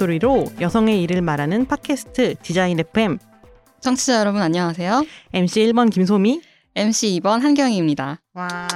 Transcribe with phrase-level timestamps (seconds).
[0.00, 3.18] 목소리로 여성의 일을 말하는 팟캐스트 디자인 FM
[3.80, 5.04] 청취자 여러분 안녕하세요.
[5.32, 6.40] MC 1번 김소미
[6.74, 8.20] MC 2번 한경희입니다.
[8.34, 8.68] 와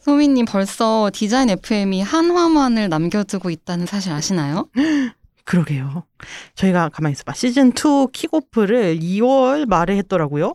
[0.00, 4.68] 소미님 벌써 디자인 FM이 한 화만을 남겨두고 있다는 사실 아시나요?
[5.44, 6.04] 그러게요.
[6.56, 7.32] 저희가 가만히 있어봐.
[7.34, 10.54] 시즌 2 킥오프를 2월 말에 했더라고요.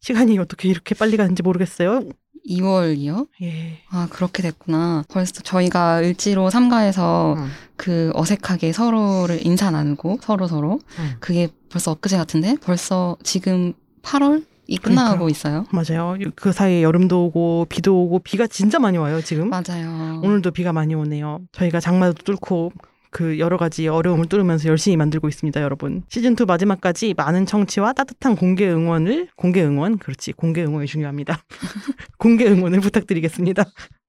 [0.00, 2.02] 시간이 어떻게 이렇게 빨리 가는지 모르겠어요.
[2.48, 3.28] 2월이요?
[3.42, 3.78] 예.
[3.90, 5.04] 아 그렇게 됐구나.
[5.08, 7.48] 벌써 저희가 을지로 삼가에서 음.
[7.76, 11.12] 그 어색하게 서로를 인사 나누고 서로 서로 음.
[11.20, 15.30] 그게 벌써 엊그제 같은데 벌써 지금 8월 이 끝나가고 그러니까요.
[15.30, 15.64] 있어요.
[15.70, 16.18] 맞아요.
[16.34, 19.48] 그 사이에 여름도 오고 비도 오고 비가 진짜 많이 와요 지금.
[19.48, 20.20] 맞아요.
[20.22, 21.40] 오늘도 비가 많이 오네요.
[21.52, 22.72] 저희가 장마도 뚫고
[23.10, 26.02] 그 여러 가지 어려움을 뚫으면서 열심히 만들고 있습니다, 여러분.
[26.08, 31.42] 시즌 2 마지막까지 많은 청취와 따뜻한 공개 응원을 공개 응원 그렇지 공개 응원이 중요합니다.
[32.18, 33.64] 공개 응원을 부탁드리겠습니다.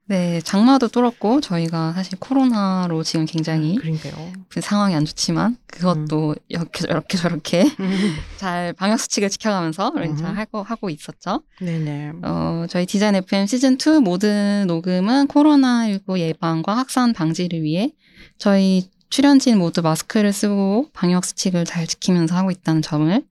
[0.09, 4.33] 네 장마도 뚫었고 저희가 사실 코로나로 지금 굉장히 그러니까요.
[4.49, 7.63] 그 상황이 안 좋지만 그것도 이렇게 저렇게 저렇게
[8.37, 10.17] 잘 방역 수칙을 지켜가면서 음.
[10.17, 11.43] 잘 하고 하고 있었죠.
[11.61, 12.13] 네네.
[12.23, 17.91] 어, 저희 디자인 FM 시즌 2 모든 녹음은 코로나19 예방과 확산 방지를 위해
[18.39, 23.23] 저희 출연진 모두 마스크를 쓰고 방역 수칙을 잘 지키면서 하고 있다는 점을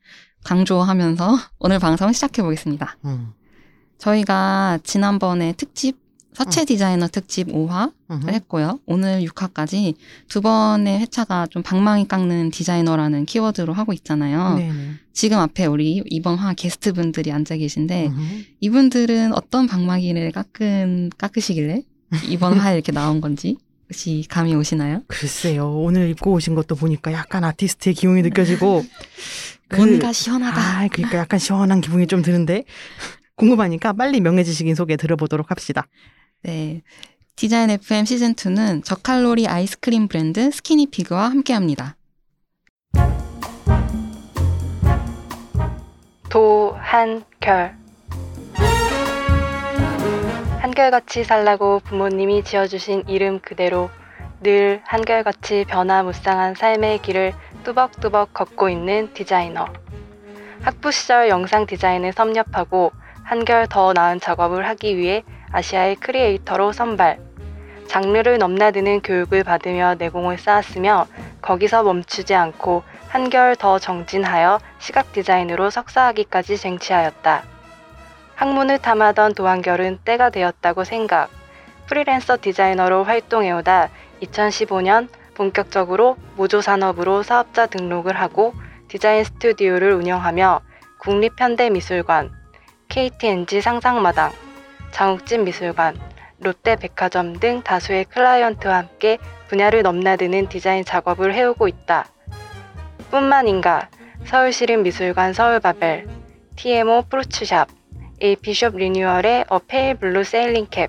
[0.45, 2.99] 강조하면서 오늘 방송 시작해 보겠습니다.
[3.05, 3.33] 음.
[3.99, 8.21] 저희가 지난번에 특집 서체 디자이너 특집 5화 음.
[8.25, 8.79] 를 했고요.
[8.87, 9.95] 오늘 6화까지
[10.29, 14.55] 두 번의 회차가 좀 방망이 깎는 디자이너라는 키워드로 하고 있잖아요.
[14.57, 14.91] 네네.
[15.13, 18.45] 지금 앞에 우리 이번 화 게스트 분들이 앉아 계신데 음.
[18.61, 21.83] 이분들은 어떤 방망이를 깎은 깎으시길래
[22.29, 23.57] 이번 화에 이렇게 나온 건지
[23.89, 25.03] 혹시 감이 오시나요?
[25.09, 25.73] 글쎄요.
[25.77, 28.85] 오늘 입고 오신 것도 보니까 약간 아티스트의 기운이 느껴지고
[29.69, 30.61] 그- 뭔가 시원하다.
[30.61, 32.65] 아, 그러니까 약간 시원한 기분이 좀 드는데
[33.35, 35.87] 궁금하니까 빨리 명예지식인 소개 들어보도록 합시다.
[36.43, 36.83] 네.
[37.37, 41.97] 디자인 FM 시즌 2는 저칼로리 아이스크림 브랜드 스키니피그와 함께합니다.
[46.29, 47.77] 도한결
[50.61, 53.89] 한결같이 살라고 부모님이 지어주신 이름 그대로
[54.41, 57.33] 늘 한결같이 변화무쌍한 삶의 길을
[57.65, 59.67] 뚜벅뚜벅 걷고 있는 디자이너
[60.63, 65.23] 학부 시절 영상 디자인을 섭렵하고 한결 더 나은 작업을 하기 위해
[65.53, 67.19] 아시아의 크리에이터로 선발
[67.89, 71.07] 장르를 넘나드는 교육을 받으며 내공을 쌓았으며
[71.41, 77.43] 거기서 멈추지 않고 한결 더 정진하여 시각 디자인으로 석사학위까지 쟁취하였다.
[78.35, 81.31] 학문을 탐하던 도한결은 때가 되었다고 생각.
[81.87, 83.89] 프리랜서 디자이너로 활동해오다
[84.23, 88.53] 2015년 본격적으로 모조 산업으로 사업자 등록을 하고
[88.89, 90.61] 디자인 스튜디오를 운영하며
[90.99, 92.31] 국립현대미술관,
[92.89, 94.33] KTNG 상상마당,
[94.91, 95.99] 장욱진 미술관,
[96.41, 99.19] 롯데백화점 등 다수의 클라이언트와 함께
[99.49, 102.07] 분야를 넘나드는 디자인 작업을 해오고 있다.
[103.11, 103.89] 뿐만인가
[104.25, 106.07] 서울시립미술관 서울바벨,
[106.57, 107.69] TMO 프루츠샵,
[108.23, 110.89] AP숍 리뉴얼의 a pale blue sailing cap,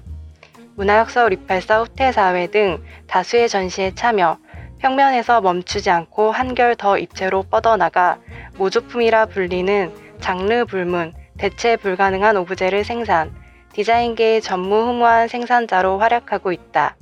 [0.75, 4.37] 문화역서울 이팔사 호텔 사회 등 다수의 전시에 참여,
[4.79, 8.17] 평면에서 멈추지 않고 한결 더 입체로 뻗어나가
[8.57, 13.33] 모조품이라 불리는 장르 불문, 대체 불가능한 오브제를 생산,
[13.73, 16.95] 디자인계의 전무후무한 생산자로 활약하고 있다.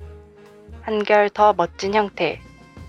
[0.81, 2.39] 한결 더 멋진 형태,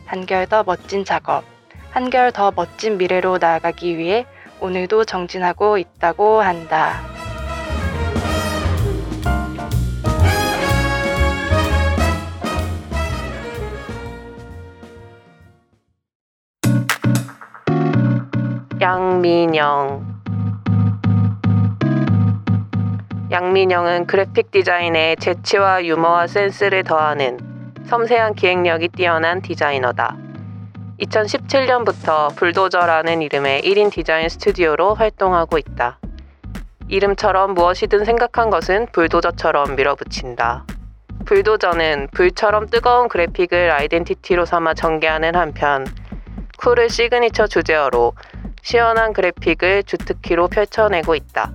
[0.05, 1.45] 한결 더 멋진 작업,
[1.91, 4.27] 한결 더 멋진 미래로 나아가기 위해
[4.61, 7.01] 오늘도 정진하고 있다고 한다.
[18.81, 20.18] 양민영
[23.31, 27.39] 양민영은 그래픽 디자인에 재치와 유머와 센스를 더하는
[27.85, 30.17] 섬세한 기획력이 뛰어난 디자이너다.
[30.99, 35.99] 2017년부터 불도저라는 이름의 1인 디자인 스튜디오로 활동하고 있다.
[36.89, 40.65] 이름처럼 무엇이든 생각한 것은 불도저처럼 밀어붙인다.
[41.27, 45.87] 불도저는 불처럼 뜨거운 그래픽을 아이덴티티로 삼아 전개하는 한편
[46.57, 48.15] 쿨을 시그니처 주제어로
[48.63, 51.53] 시원한 그래픽을 주특기로 펼쳐내고 있다.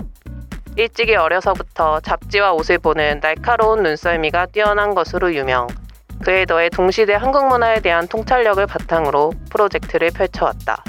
[0.75, 5.67] 일찍이 어려서부터 잡지와 옷을 보는 날카로운 눈썰미가 뛰어난 것으로 유명.
[6.23, 10.83] 그에 더해 동시대 한국 문화에 대한 통찰력을 바탕으로 프로젝트를 펼쳐왔다.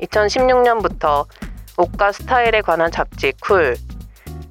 [0.00, 1.26] 2016년부터
[1.76, 3.76] 옷과 스타일에 관한 잡지 쿨,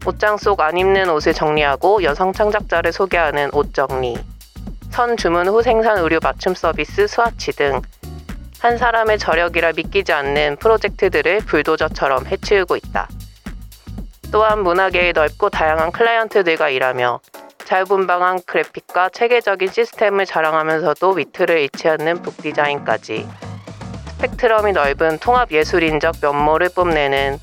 [0.05, 4.15] 옷장 속 안 입는 옷을 정리하고 여성 창작자를 소개하는 옷 정리,
[4.89, 7.81] 선 주문 후 생산 의류 맞춤 서비스 스와치 등
[8.61, 13.07] 한 사람의 저력이라 믿기지 않는 프로젝트들을 불도저처럼 해치우고 있다.
[14.31, 17.19] 또한 문화계의 넓고 다양한 클라이언트들과 일하며
[17.65, 23.27] 자유분방한 그래픽과 체계적인 시스템을 자랑하면서도 위트를 잃지 않는 북디자인까지
[24.17, 27.39] 스펙트럼이 넓은 통합 예술인적 면모를 뽐내는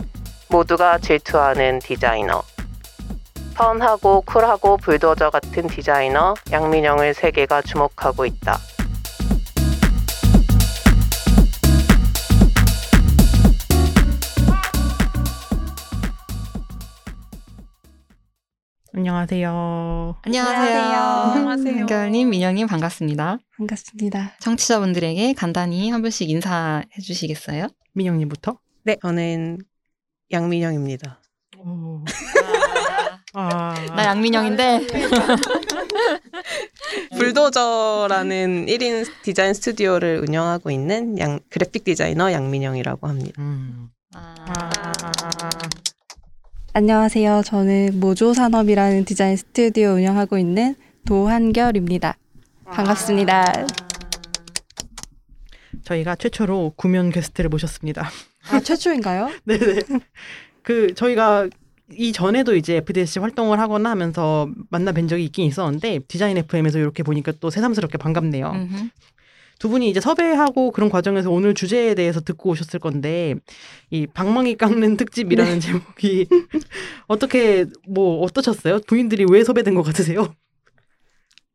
[0.48, 2.42] 모두가 질투하는 디자이너.
[3.54, 8.56] 펀하고 쿨하고 불도저 같은 디자이너 양민영을 세계가 주목하고 있다.
[18.94, 20.16] 안녕하세요.
[20.22, 20.98] 안녕하세요.
[20.98, 21.76] 안녕하세요.
[21.80, 23.38] 한결님, 민영님 반갑습니다.
[23.58, 24.36] 반갑습니다.
[24.40, 27.66] 청취자분들에게 간단히 한 분씩 인사해 주시겠어요?
[27.92, 28.58] 민영님부터.
[28.84, 29.58] 네, 저는
[30.32, 31.20] 양민영입니다.
[31.58, 32.02] 오.
[33.34, 34.86] 아, 나 양민영인데
[37.18, 43.42] 불도저라는 1인 디자인 스튜디오를 운영하고 있는 양, 그래픽 디자이너 양민영이라고 합니다.
[43.42, 43.90] 음.
[44.14, 44.92] 아, 아,
[46.78, 47.42] 안녕하세요.
[47.44, 50.76] 저는 모조 산업이라는 디자인 스튜디오 운영하고 있는
[51.06, 52.16] 도한결입니다.
[52.66, 53.66] 반갑습니다.
[55.82, 58.08] 저희가 최초로 구면 게스트를 모셨습니다.
[58.52, 59.28] 아, 최초인가요?
[59.42, 59.80] 네네.
[60.62, 61.48] 그 저희가
[61.90, 67.02] 이 전에도 이제 FDSC 활동을 하거나 하면서 만나 뵌 적이 있긴 있었는데 디자인 FM에서 이렇게
[67.02, 68.52] 보니까 또 새삼스럽게 반갑네요.
[68.52, 68.88] 음흠.
[69.58, 73.34] 두 분이 이제 섭외하고 그런 과정에서 오늘 주제에 대해서 듣고 오셨을 건데
[73.90, 76.26] 이 방망이 깎는 특집이라는 제목이
[77.08, 78.80] 어떻게 뭐 어떠셨어요?
[78.86, 80.32] 부인들이 왜 섭외된 것 같으세요?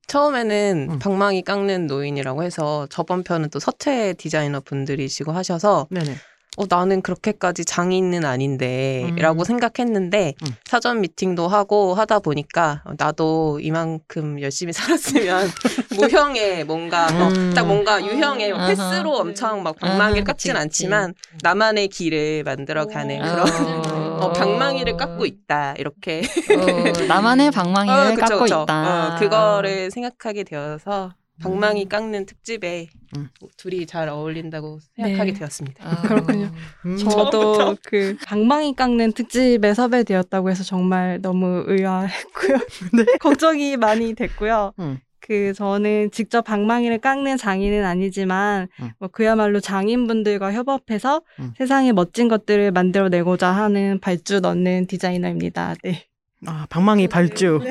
[0.08, 1.00] 처음에는 음.
[1.00, 6.16] 방망이 깎는 노인이라고 해서 저번 편은 또 서채 디자이너 분들이시고 하셔서 네네.
[6.56, 9.16] 어, 나는 그렇게까지 장인은 아닌데 음.
[9.16, 10.56] 라고 생각했는데 음.
[10.66, 15.48] 사전 미팅도 하고 하다 보니까 어, 나도 이만큼 열심히 살았으면
[15.98, 17.54] 모형에 뭔가 어, 음.
[17.56, 18.68] 딱 뭔가 유형의 아하.
[18.68, 23.24] 패스로 엄청 막 방망이를 아하, 깎진 그치, 않지만 나만의 길을 만들어가는 오.
[23.24, 28.64] 그런 어, 방망이를 깎고 있다 이렇게 어, 나만의 방망이를 어, 그쵸, 깎고 그쵸.
[28.64, 29.16] 있다.
[29.16, 31.90] 어, 그거를 생각하게 되어서 방망이 음.
[31.90, 33.30] 깎는 특집에 음.
[33.58, 35.40] 둘이 잘 어울린다고 생각하게 네.
[35.40, 35.88] 되었습니다.
[35.88, 36.52] 아, 그렇군요.
[36.86, 36.98] 음.
[36.98, 42.58] 저도 그 방망이 깎는 특집에 섭외되었다고 해서 정말 너무 의아했고요.
[43.20, 44.74] 걱정이 많이 됐고요.
[44.80, 45.00] 음.
[45.26, 48.92] 그 저는 직접 방망이를 깎는 장인은 아니지만 음.
[49.00, 51.54] 뭐 그야말로 장인분들과 협업해서 음.
[51.58, 55.76] 세상에 멋진 것들을 만들어내고자 하는 발주 넣는 디자이너입니다.
[55.84, 56.08] 네.
[56.46, 57.62] 아 방망이 발주.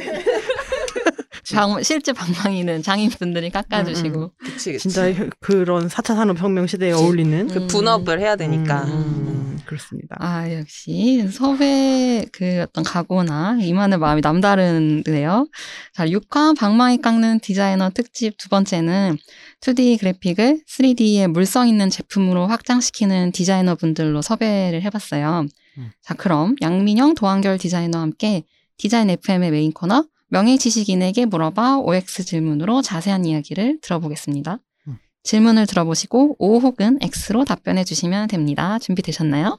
[1.50, 4.79] 방- 실제 방망이는 장인분들이 깎아주시고 음, 그치, 그치.
[4.83, 8.85] 진짜 혀- 그런 4차 산업혁명 시대에 어울리는 그 분업을 해야 되니까.
[8.85, 10.17] 음, 그렇습니다.
[10.21, 15.47] 아, 역시 섭외 그 어떤 각오나 임하는 마음이 남다르네요.
[15.94, 19.19] 자, 6화 방망이 깎는 디자이너 특집 두 번째는
[19.61, 25.47] 2D 그래픽을 3D의 물성 있는 제품으로 확장시키는 디자이너 분들로 섭외를 해봤어요.
[25.79, 25.91] 음.
[26.03, 28.44] 자, 그럼 양민영, 도한결 디자이너와 함께
[28.77, 34.60] 디자인 FM의 메인 코너 명예 지식인에게 물어봐 OX 질문으로 자세한 이야기를 들어보겠습니다.
[34.89, 34.98] 음.
[35.24, 38.79] 질문을 들어보시고 O 혹은 X로 답변해 주시면 됩니다.
[38.79, 39.58] 준비되셨나요?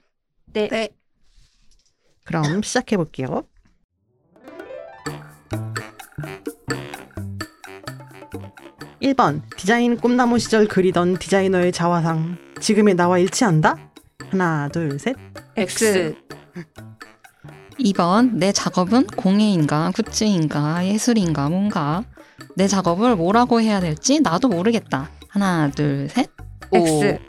[0.54, 0.68] 네.
[0.70, 0.90] 네.
[2.26, 3.44] 그럼 시작해 볼게요.
[9.00, 13.92] 1번 디자인 꿈나무 시절 그리던 디자이너의 자화상 지금의 나와 일치한다?
[14.32, 15.16] 하나 둘 셋.
[15.56, 16.16] X.
[17.80, 22.04] 2번 내 작업은 공예인가 굿즈인가 예술인가 뭔가
[22.56, 25.10] 내 작업을 뭐라고 해야 될지 나도 모르겠다.
[25.30, 26.30] 하나 둘 셋.
[26.72, 27.20] X.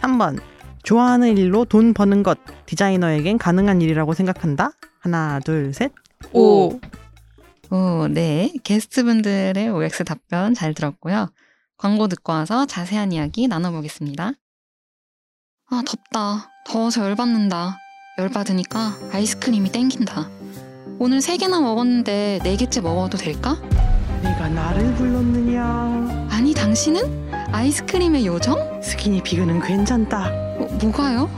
[0.00, 0.40] 3번
[0.82, 4.72] 좋아하는 일로 돈 버는 것 디자이너에겐 가능한 일이라고 생각한다?
[4.98, 5.92] 하나 둘 셋.
[6.32, 6.80] 오.
[7.70, 8.52] 오, 네.
[8.64, 11.28] 게스트분들의 OX 답변 잘 들었고요.
[11.76, 14.32] 광고 듣고 와서 자세한 이야기 나눠보겠습니다.
[15.70, 16.50] 아, 덥다.
[16.66, 17.78] 더워서 열받는다.
[18.20, 20.28] 열받으니까 아이스크림이 땡긴다.
[20.98, 23.56] 오늘 세 개나 먹었는데 네 개째 먹어도 될까?
[24.22, 26.28] 네가 나를 불렀느냐?
[26.30, 27.30] 아니, 당신은?
[27.52, 28.82] 아이스크림의 요정?
[28.82, 30.30] 스키니 피그는 괜찮다.
[30.58, 31.30] 뭐, 뭐가요?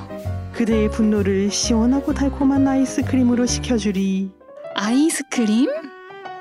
[0.52, 4.30] 그대의 분노를 시원하고 달콤한 아이스크림으로 식혀주리.
[4.74, 5.68] 아이스크림?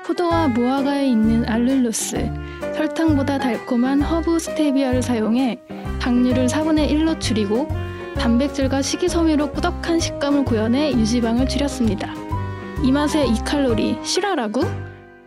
[0.04, 2.28] 포도와 무화과에 있는 알룰로스,
[2.74, 5.60] 설탕보다 달콤한 허브 스테비아를 사용해
[6.00, 7.68] 당류를 4분의 1로 줄이고
[8.14, 12.12] 단백질과 식이섬유로 꾸덕한 식감을 구현해 유지방을 줄였습니다.
[12.84, 14.62] 이 맛에 이 칼로리 실화라고?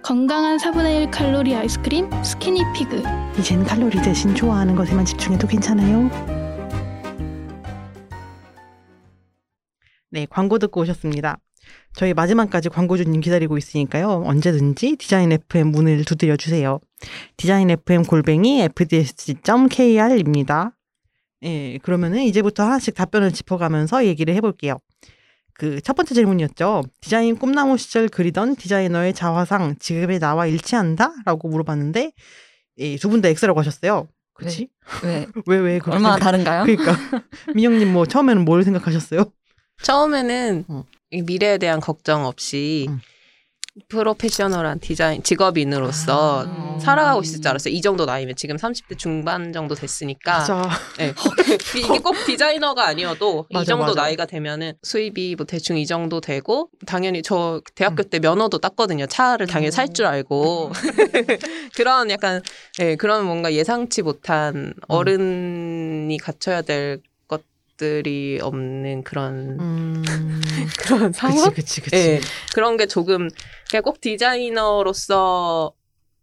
[0.01, 3.01] 건강한 4분의 1 칼로리 아이스크림 스키니 피그.
[3.39, 6.09] 이젠 칼로리 대신 좋아하는 것에만 집중해도 괜찮아요.
[10.11, 11.39] 네, 광고 듣고 오셨습니다.
[11.93, 14.21] 저희 마지막까지 광고주님 기다리고 있으니까요.
[14.25, 16.79] 언제든지 디자인 FM 문을 두드려 주세요.
[17.35, 19.55] 디자인 FM 골뱅이 fdsc.kr입니다.
[21.43, 24.79] 예, 그러면은 이제부터 하나씩 답변을 짚어가면서 얘기를 해볼게요.
[25.53, 26.83] 그 첫 번째 질문이었죠.
[27.01, 31.13] 디자인 꿈나무 시절 그리던 디자이너의 자화상 지금의 나와 일치한다?
[31.25, 32.11] 라고 물어봤는데
[32.79, 34.07] 예, 두 분 다 X라고 하셨어요.
[34.33, 34.67] 그치?
[35.03, 35.25] 왜?
[35.47, 36.63] 왜, 왜, 그렇게 얼마나 생각- 다른가요?
[36.65, 36.97] 그러니까.
[37.55, 39.31] 민영님 뭐 처음에는 뭘 생각하셨어요?
[39.81, 40.83] 처음에는 어.
[41.11, 42.99] 이 미래에 대한 걱정 없이 음.
[43.89, 46.79] 프로페셔널한 디자인 직업인으로서 아.
[46.81, 47.73] 살아가고 있을 줄 알았어요.
[47.73, 50.45] 이 정도 나이면 지금 30대 중반 정도 됐으니까.
[50.97, 51.13] 네.
[51.77, 54.01] 이게 꼭 디자이너가 아니어도 이 맞아, 정도 맞아.
[54.03, 59.07] 나이가 되면은 수입이 뭐 대충 이 정도 되고 당연히 저 대학교 때 면허도 땄거든요.
[59.07, 60.71] 차를 당연히 살줄 알고
[61.75, 62.41] 그런 약간
[62.77, 67.01] 네, 그런 뭔가 예상치 못한 어른이 갖춰야 될
[67.75, 70.03] 것들이 없는 그런 음.
[70.79, 71.51] 그런 상황.
[71.51, 71.95] 그치, 그치, 그치.
[71.95, 72.19] 예,
[72.53, 73.29] 그런 게 조금
[73.69, 75.73] 그냥 꼭 디자이너로서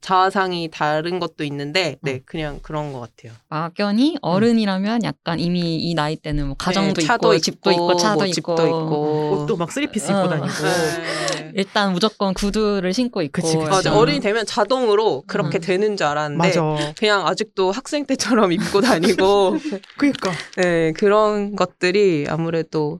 [0.03, 3.33] 자아상이 다른 것도 있는데, 네, 그냥 그런 것 같아요.
[3.49, 8.17] 막연히 어른이라면 약간 이미 이 나이 때는 뭐 가정도 네, 차도 있고, 집도 있고 차도
[8.17, 9.31] 뭐 있고 집도 있고.
[9.31, 10.19] 옷도 막 three-piece 어.
[10.19, 10.63] 입고 다니고.
[10.65, 11.53] 네.
[11.55, 13.71] 일단 무조건 구두를 신고 있고 그치, 그치.
[13.71, 15.61] 맞아, 어른이 되면 자동으로 그렇게 음.
[15.61, 16.95] 되는 줄 알았는데, 맞아.
[16.99, 19.57] 그냥 아직도 학생 때처럼 입고 다니고,
[19.97, 20.33] 그니까.
[20.57, 22.99] 네, 그런 것들이 아무래도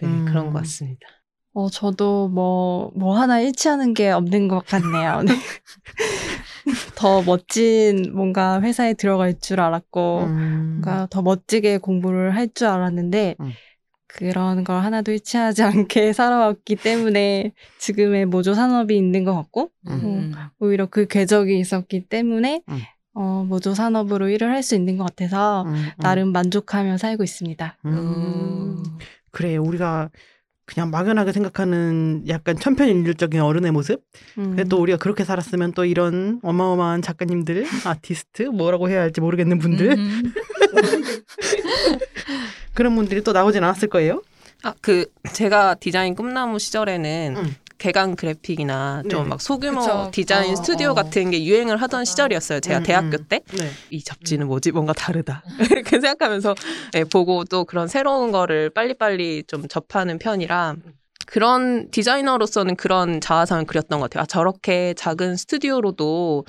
[0.00, 0.24] 네, 음.
[0.28, 1.06] 그런 것 같습니다.
[1.52, 5.22] 어, 저도 뭐, 뭐 하나 일치하는 게 없는 것 같네요.
[5.22, 5.34] 네.
[6.96, 10.80] 더 멋진 뭔가 회사에 들어갈 줄 알았고, 음.
[10.82, 13.52] 뭔가 더 멋지게 공부를 할 줄 알았는데, 음.
[14.06, 20.32] 그런 걸 하나도 일치하지 않게 살아왔기 때문에 지금의 모조 산업이 있는 것 같고, 음.
[20.58, 22.78] 오히려 그 궤적이 있었기 때문에, 음.
[23.14, 25.90] 어, 모조 산업으로 일을 할 수 있는 것 같아서, 음, 음.
[25.98, 27.76] 나름 만족하며 살고 있습니다.
[27.86, 28.82] 음.
[29.30, 30.10] 그래, 우리가
[30.72, 34.02] 그냥 막연하게 생각하는 약간 천편일률적인 어른의 모습?
[34.38, 34.50] 음.
[34.50, 39.98] 근데 또 우리가 그렇게 살았으면 또 이런 어마어마한 작가님들, 아티스트, 뭐라고 해야 할지 모르겠는 분들,
[39.98, 40.32] 음.
[42.74, 44.22] 그런 분들이 또 나오진 않았을 거예요.
[44.62, 47.54] 아, 그, 제가 디자인 꿈나무 시절에는 음.
[47.80, 49.28] 개강 그래픽이나 좀 네.
[49.30, 50.10] 막 소규모 그쵸.
[50.12, 50.94] 디자인 어, 스튜디오 어.
[50.94, 52.60] 같은 게 유행을 하던 시절이었어요.
[52.60, 53.24] 제가 음, 대학교 음.
[53.28, 53.40] 때.
[53.56, 53.70] 네.
[53.88, 54.70] 이 잡지는 뭐지?
[54.70, 55.42] 뭔가 다르다.
[55.72, 56.54] 이렇게 생각하면서
[56.96, 60.76] 예, 보고 또 그런 새로운 거를 빨리빨리 좀 접하는 편이라
[61.26, 64.22] 그런 디자이너로서는 그런 자아상을 그렸던 것 같아요.
[64.22, 66.44] 아, 저렇게 작은 스튜디오로도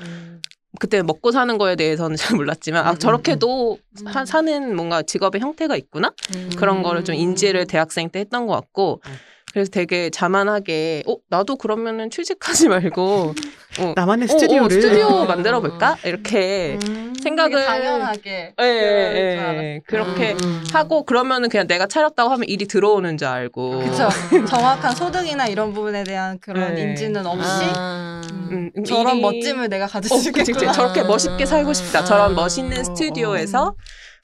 [0.79, 4.11] 그때 먹고 사는 거에 대해서는 잘 몰랐지만 아 음, 저렇게도 음.
[4.11, 6.49] 사, 사는 뭔가 직업의 형태가 있구나 음.
[6.57, 9.11] 그런 거를 좀 인지를 대학생 때 했던 것 같고 음.
[9.53, 13.33] 그래서 되게 자만하게 어 나도 그러면은 취직하지 말고
[13.79, 14.81] 어, 나만의 어, 어, 스튜디오를.
[14.81, 17.13] 스튜디오 만들어 볼까 이렇게 음.
[17.21, 18.53] 생각을 당연하게.
[18.61, 19.81] 예, 예, 예.
[19.87, 20.63] 그렇게 음.
[20.73, 24.09] 하고 그러면은 그냥 내가 차렸다고 하면 일이 들어오는 줄 알고 그쵸.
[24.47, 26.81] 정확한 소득이나 이런 부분에 대한 그런 네.
[26.81, 28.21] 인지는 없이 아.
[28.51, 30.29] 음, 음, 저런 일이- 멋짐을 내가 가질 어, 수.
[30.29, 30.71] 있겠구나.
[30.71, 32.03] 저렇게 멋있게 살고 싶다.
[32.05, 32.33] 저런 아.
[32.33, 33.73] 멋있는 스튜디오에서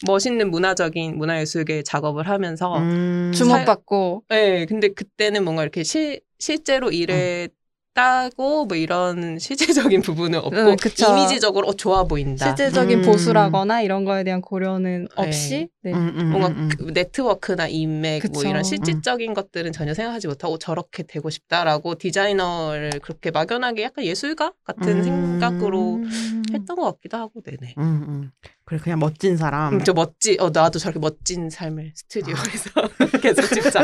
[0.05, 3.31] 멋있는 문화적인 문화예술계 작업을 하면서 음.
[3.33, 7.49] 주목받고 네, 근데 그때는 뭔가 이렇게 실, 실제로 일에
[7.97, 11.07] 따고 뭐 이런 실제적인 부분은 없고 음, 그쵸.
[11.09, 12.45] 이미지적으로 어, 좋아 보인다.
[12.45, 13.01] 실제적인 음.
[13.01, 15.93] 보수라거나 이런 거에 대한 고려는 없이 네.
[15.93, 16.69] 음, 음, 뭔가 음, 음.
[16.69, 18.49] 그 네트워크나 인맥 뭐 그쵸.
[18.49, 24.97] 이런 실질적인 것들은 전혀 생각하지 못하고 저렇게 되고 싶다라고 디자이너를 그렇게 막연하게 약간 예술가 같은
[24.97, 25.03] 음.
[25.03, 26.03] 생각으로
[26.53, 27.73] 했던 것 같기도 하고 네네.
[27.79, 28.31] 음, 음.
[28.63, 29.73] 그래 그냥 멋진 사람.
[29.75, 32.69] 음, 저 멋지 어 나도 저렇게 멋진 삶을 스튜디오에서
[33.23, 33.81] 계속 찍자.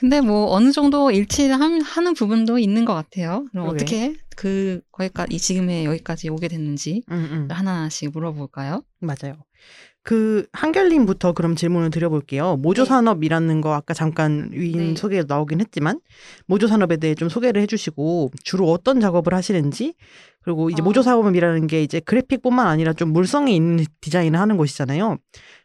[0.00, 3.44] 근데 뭐 어느 정도 일치를 함- 하는 부분도 있는 것 같아요.
[3.50, 3.84] 그럼 그러게.
[3.84, 7.48] 어떻게 그 거기까지 이 지금의 여기까지 오게 됐는지 음, 음.
[7.50, 8.82] 하나씩 물어볼까요?
[9.00, 9.36] 맞아요.
[10.02, 12.56] 그 한결님부터 그럼 질문을 드려볼게요.
[12.56, 12.88] 모조 네.
[12.88, 14.96] 산업이라는 거 아까 잠깐 위인 네.
[14.96, 16.00] 소개에 나오긴 했지만
[16.46, 19.92] 모조 산업에 대해 좀 소개를 해주시고 주로 어떤 작업을 하시는지
[20.42, 20.84] 그리고 이제 어.
[20.86, 25.18] 모조 산업이라는 게 이제 그래픽뿐만 아니라 좀 물성이 있는 디자인을 하는 곳이잖아요.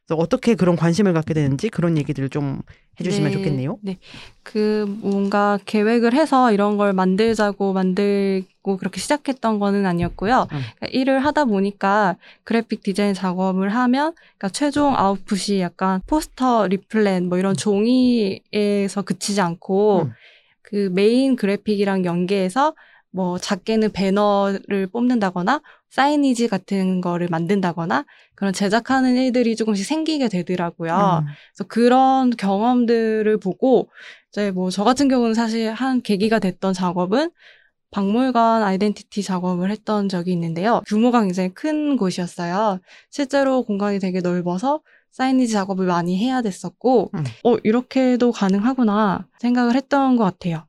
[0.07, 2.61] 그래서 어떻게 그런 관심을 갖게 되는지 그런 얘기들을 좀
[2.99, 3.77] 해주시면 네, 좋겠네요.
[3.81, 3.97] 네.
[4.43, 10.41] 그 뭔가 계획을 해서 이런 걸 만들자고 만들고 그렇게 시작했던 거는 아니었고요.
[10.43, 10.47] 음.
[10.47, 17.39] 그러니까 일을 하다 보니까 그래픽 디자인 작업을 하면 그러니까 최종 아웃풋이 약간 포스터 리플렛 뭐
[17.39, 20.11] 이런 종이에서 그치지 않고 음.
[20.61, 22.75] 그 메인 그래픽이랑 연계해서
[23.15, 28.05] 뭐 작게는 배너를 뽑는다거나 사이니지 같은 거를 만든다거나
[28.35, 31.21] 그런 제작하는 일들이 조금씩 생기게 되더라고요.
[31.23, 31.25] 음.
[31.55, 33.89] 그래서 그런 경험들을 보고
[34.31, 37.31] 이제 뭐 저 같은 경우는 사실 한 계기가 됐던 작업은
[37.91, 40.81] 박물관 아이덴티티 작업을 했던 적이 있는데요.
[40.85, 42.79] 규모가 굉장히 큰 곳이었어요.
[43.09, 44.81] 실제로 공간이 되게 넓어서
[45.11, 47.23] 사이니지 작업을 많이 해야 됐었고, 음.
[47.45, 50.65] 어, 이렇게도 가능하구나 생각을 했던 것 같아요.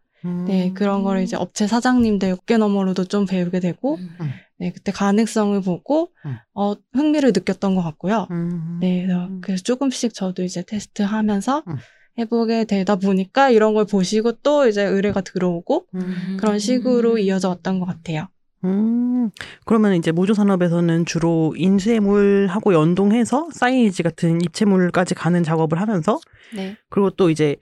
[0.47, 4.31] 네, 그런 거를 이제 업체 사장님들 어깨 너머로도 좀 배우게 되고, 음.
[4.59, 6.37] 네, 그때 가능성을 보고, 음.
[6.55, 8.27] 어, 흥미를 느꼈던 것 같고요.
[8.31, 8.79] 음.
[8.81, 11.77] 네, 그래서, 그래서 조금씩 저도 이제 테스트 하면서 음.
[12.19, 16.37] 해보게 되다 보니까 이런 걸 보시고 또 이제 의뢰가 들어오고 음.
[16.41, 18.29] 그런 식으로 이어져 왔던 것 같아요.
[18.65, 19.31] 음,
[19.65, 26.19] 그러면 이제 모조 산업에서는 주로 인쇄물하고 연동해서 사이니지 같은 입체물까지 가는 작업을 하면서
[26.55, 26.77] 네.
[26.89, 27.57] 그리고 또 이제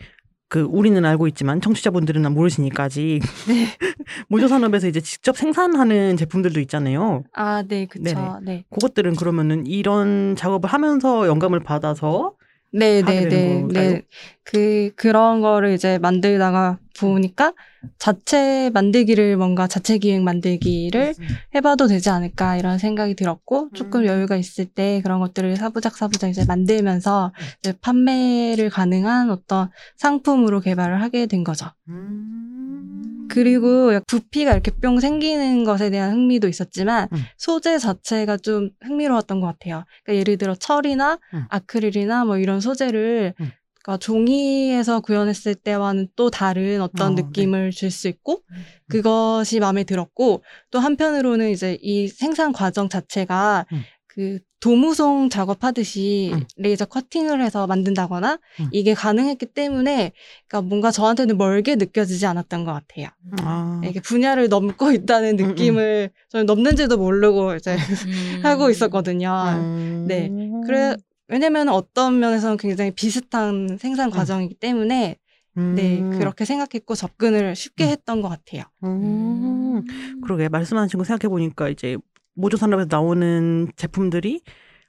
[0.49, 3.67] 그 우리는 알고 있지만 청취자분들은 모르시니까 아직 네.
[4.29, 7.25] 모조 산업에서 이제 직접 생산하는 제품들도 있잖아요.
[7.33, 8.03] 아, 네, 그쵸.
[8.03, 8.31] 네네.
[8.43, 8.65] 네.
[8.71, 12.35] 그것들은 그러면은 이런 작업을 하면서 영감을 받아서
[12.73, 13.67] 네, 네, 네?
[13.73, 14.03] 네.
[14.43, 17.53] 그, 그런 거를 이제 만들다가 보니까
[17.99, 21.15] 자체 만들기를 뭔가 자체 기획 만들기를
[21.55, 24.07] 해봐도 되지 않을까 이런 생각이 들었고 조금 음.
[24.07, 31.03] 여유가 있을 때 그런 것들을 사부작 사부작 이제 만들면서 이제 판매를 가능한 어떤 상품으로 개발을
[31.03, 31.67] 하게 된 거죠.
[31.89, 33.29] 음.
[33.29, 37.19] 그리고 부피가 이렇게 뿅 생기는 것에 대한 흥미도 있었지만 음.
[37.37, 39.85] 소재 자체가 좀 흥미로웠던 것 같아요.
[40.05, 41.45] 그러니까 예를 들어 철이나 음.
[41.49, 43.51] 아크릴이나 뭐 이런 소재를 음.
[43.85, 47.23] 그러니까 종이에서 구현했을 때와는 또 다른 어떤 어, 네.
[47.23, 48.41] 느낌을 줄수 있고
[48.89, 53.83] 그것이 마음에 들었고 또 한편으로는 이제 이 생산 과정 자체가 음.
[54.07, 56.45] 그 도무송 작업하듯이 음.
[56.57, 58.69] 레이저 커팅을 해서 만든다거나 음.
[58.73, 60.13] 이게 가능했기 때문에
[60.49, 63.09] 그러니까 뭔가 저한테는 멀게 느껴지지 않았던 것 같아요.
[63.43, 63.83] 아.
[63.85, 65.49] 이게 분야를 넘고 있다는 음, 음.
[65.49, 67.77] 느낌을 저는 넘는지도 모르고 이제 음.
[68.47, 69.31] 하고 있었거든요.
[69.59, 70.05] 음.
[70.09, 70.31] 네.
[70.67, 70.97] 그래
[71.29, 75.17] 왜냐면 어떤 면에서는 굉장히 비슷한 생산 과정이기 때문에
[75.57, 76.19] 네 음.
[76.19, 77.89] 그렇게 생각했고 접근을 쉽게 음.
[77.91, 78.65] 했던 것 같아요.
[78.83, 79.85] 음.
[80.23, 81.97] 그러게 말씀하신 거 생각해 보니까 이제
[82.35, 84.43] 모조 산업에서 나오는 제품들이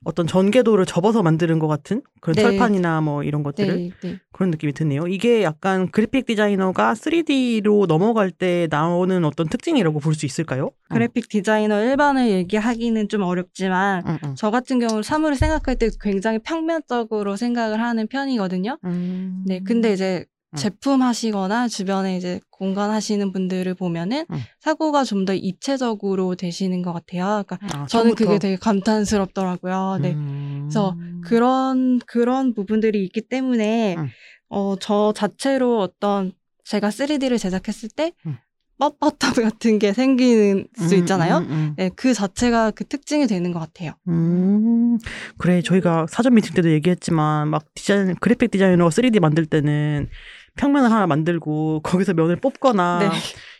[0.05, 2.43] 어떤 전개도를 접어서 만드는 것 같은 그런 네.
[2.43, 4.19] 철판이나 뭐 이런 것들을 네, 네.
[4.31, 5.07] 그런 느낌이 드네요.
[5.07, 10.69] 이게 약간 그래픽 디자이너가 3D로 넘어갈 때 나오는 어떤 특징이라고 볼 수 있을까요?
[10.89, 14.35] 그래픽 디자이너 일반을 얘기하기는 좀 어렵지만 응, 응.
[14.37, 18.77] 저 같은 경우는 사물을 생각할 때 굉장히 평면적으로 생각을 하는 편이거든요.
[18.85, 19.43] 음.
[19.45, 20.57] 네, 근데 이제 음.
[20.57, 24.39] 제품 하시거나 주변에 이제 공간 하시는 분들을 보면은 음.
[24.59, 27.43] 사고가 좀 더 입체적으로 되시는 것 같아요.
[27.47, 28.25] 그러니까 아, 저는 처음부터.
[28.25, 29.99] 그게 되게 감탄스럽더라고요.
[30.01, 30.13] 네.
[30.13, 30.61] 음.
[30.63, 34.09] 그래서 그런 그런 부분들이 있기 때문에 음.
[34.49, 36.31] 어저 자체로 어떤
[36.63, 38.37] 제가 3D를 제작했을 때 음.
[38.79, 41.37] 뻣뻣함 같은 게 생기는 수 음, 있잖아요.
[41.37, 41.73] 음, 음.
[41.77, 43.93] 네, 그 자체가 그 특징이 되는 것 같아요.
[44.09, 44.97] 음,
[45.37, 45.61] 그래.
[45.61, 50.09] 저희가 사전 미팅 때도 얘기했지만, 막 디자인, 그래픽 디자이너가 3D 만들 때는
[50.55, 53.09] 평면을 하나 만들고, 거기서 면을 뽑거나, 네.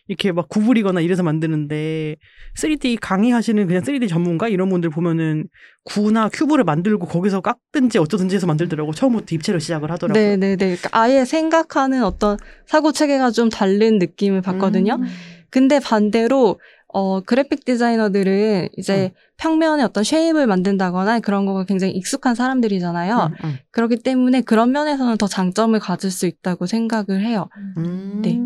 [0.08, 2.16] 이렇게 막 구부리거나 이래서 만드는데,
[2.56, 4.48] 3D 강의하시는 그냥 3D 전문가?
[4.48, 5.48] 이런 분들 보면은,
[5.84, 8.94] 구나 큐브를 만들고 거기서 깎든지 어쩌든지 해서 만들더라고.
[8.94, 10.22] 처음부터 입체로 시작을 하더라고요.
[10.22, 10.76] 네, 네, 네.
[10.76, 14.96] 그러니까 아예 생각하는 어떤 사고 체계가 좀 다른 느낌을 받거든요.
[14.96, 15.08] 음.
[15.50, 16.60] 근데 반대로
[16.98, 19.20] 어 그래픽 디자이너들은 이제 음.
[19.36, 23.32] 평면에 어떤 쉐입을 만든다거나 그런 거가 굉장히 익숙한 사람들이잖아요.
[23.34, 23.58] 음, 음.
[23.72, 27.50] 그렇기 때문에 그런 면에서는 더 장점을 가질 수 있다고 생각을 해요.
[27.76, 28.22] 음.
[28.24, 28.40] 네.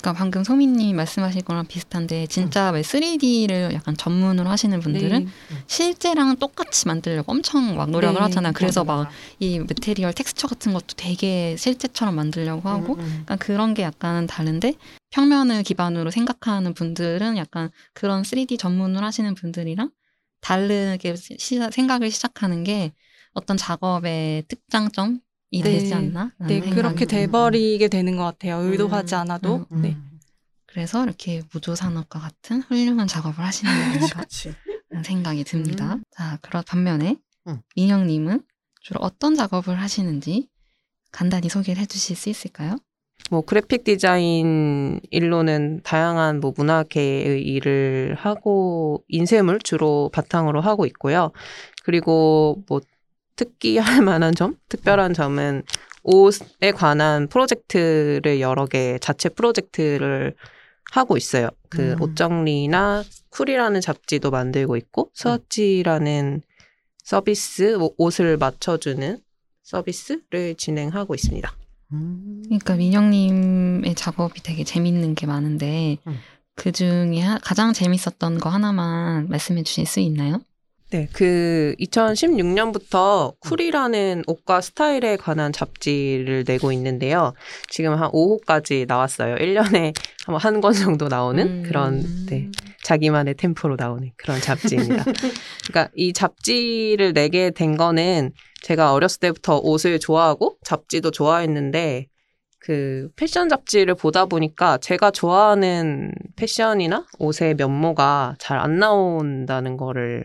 [0.00, 5.30] 그러니까 방금 소민님 말씀하신 거랑 비슷한데 진짜 왜 3D를 약간 전문으로 하시는 분들은 네.
[5.66, 8.52] 실제랑 똑같이 만들려고 엄청 막 노력을 네, 하잖아요.
[8.54, 9.10] 그래서 막
[9.40, 13.18] 이 material texture 같은 것도 되게 실제처럼 만들려고 하고 음, 음.
[13.22, 14.74] 약간 그런 게 약간 다른데
[15.10, 19.90] 평면을 기반으로 생각하는 분들은 약간 그런 3D 전문을 하시는 분들이랑
[20.42, 22.92] 다르게 시, 생각을 시작하는 게
[23.32, 25.72] 어떤 작업의 특장점 이 네.
[25.72, 26.32] 되지 않나?
[26.38, 27.04] 네, 그렇게.
[27.04, 28.58] 돼버리게 되는 것 같아요.
[28.60, 29.66] 의도하지 음, 않아도.
[29.72, 29.96] 음, 네.
[30.66, 34.24] 그래서 이렇게 모조산업과 같은 훌륭한 작업을 하시는 게 아닌가
[35.02, 35.94] 생각이 듭니다.
[35.94, 36.04] 음.
[36.16, 37.16] 자, 그런 반면에
[37.48, 37.60] 음.
[37.74, 38.42] 민영님은
[38.80, 40.48] 주로 어떤 작업을 하시는지
[41.10, 42.76] 간단히 소개를 해주실 수 있을까요?
[43.30, 51.32] 뭐 그래픽 디자인 일로는 다양한 뭐 문화계의 일을 하고 인쇄물 주로 바탕으로 하고 있고요.
[51.84, 52.80] 그리고 뭐
[53.40, 55.62] 특기할 만한 점, 특별한 점은
[56.02, 60.34] 옷에 관한 프로젝트를 여러 개 자체 프로젝트를
[60.92, 61.48] 하고 있어요.
[61.70, 62.02] 그 음.
[62.02, 66.42] 옷 정리나 쿨이라는 잡지도 만들고 있고 스와치라는
[67.02, 69.18] 서비스 뭐 옷을 맞춰주는
[69.62, 71.50] 서비스를 진행하고 있습니다.
[71.92, 72.42] 음.
[72.44, 76.18] 그러니까 민영님의 작업이 되게 재밌는 게 많은데 음.
[76.56, 80.42] 그 중에 하- 가장 재밌었던 거 하나만 말씀해 주실 수 있나요?
[80.90, 87.32] 네, 그 2016년부터 쿨이라는 옷과 스타일에 관한 잡지를 내고 있는데요.
[87.68, 89.36] 지금 한 5호까지 나왔어요.
[89.36, 89.94] 1년에
[90.26, 91.62] 한 권 정도 나오는 음.
[91.64, 92.50] 그런 네,
[92.82, 95.04] 자기만의 템포로 나오는 그런 잡지입니다.
[95.70, 102.08] 그러니까 이 잡지를 내게 된 거는 제가 어렸을 때부터 옷을 좋아하고 잡지도 좋아했는데
[102.58, 110.24] 그 패션 잡지를 보다 보니까 제가 좋아하는 패션이나 옷의 면모가 잘 안 나온다는 거를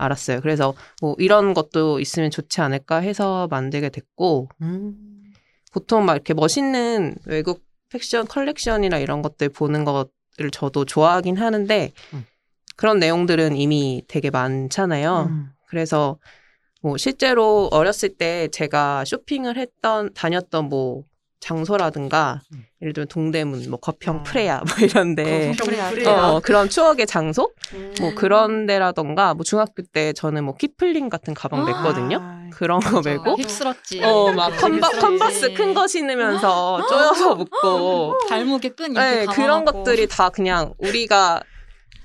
[0.00, 0.40] 알았어요.
[0.40, 4.94] 그래서 뭐 이런 것도 있으면 좋지 않을까 해서 만들게 됐고 음.
[5.72, 12.24] 보통 막 이렇게 멋있는 외국 패션 컬렉션이나 이런 것들 보는 것을 저도 좋아하긴 하는데 음.
[12.76, 15.26] 그런 내용들은 이미 되게 많잖아요.
[15.28, 15.50] 음.
[15.66, 16.18] 그래서
[16.82, 21.04] 뭐 실제로 어렸을 때 제가 쇼핑을 했던 다녔던 뭐
[21.40, 22.64] 장소라든가 음.
[22.82, 24.22] 예를 들면 동대문, 뭐 거평 아.
[24.22, 26.10] 프레야 뭐 이런데 거평프레야.
[26.28, 27.94] 어, 그런 추억의 장소 음.
[28.00, 31.72] 뭐 그런 데라던가 뭐 중학교 때 저는 뭐 키플링 같은 가방 아.
[31.72, 32.18] 맸거든요.
[32.20, 34.02] 아, 그런 거 메고 hip스럽지.
[34.02, 34.98] 어 막 컨바, hip스럽지.
[35.00, 39.64] 컨버스 큰 거 신으면서 쪼여서 묶고 발목에 끈 이렇게 네, 그런.
[39.64, 41.42] 것들이 다 그냥 우리가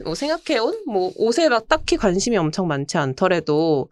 [0.03, 3.89] 뭐 생각해온 뭐 옷에 막 딱히 관심이 엄청 많지 않더라도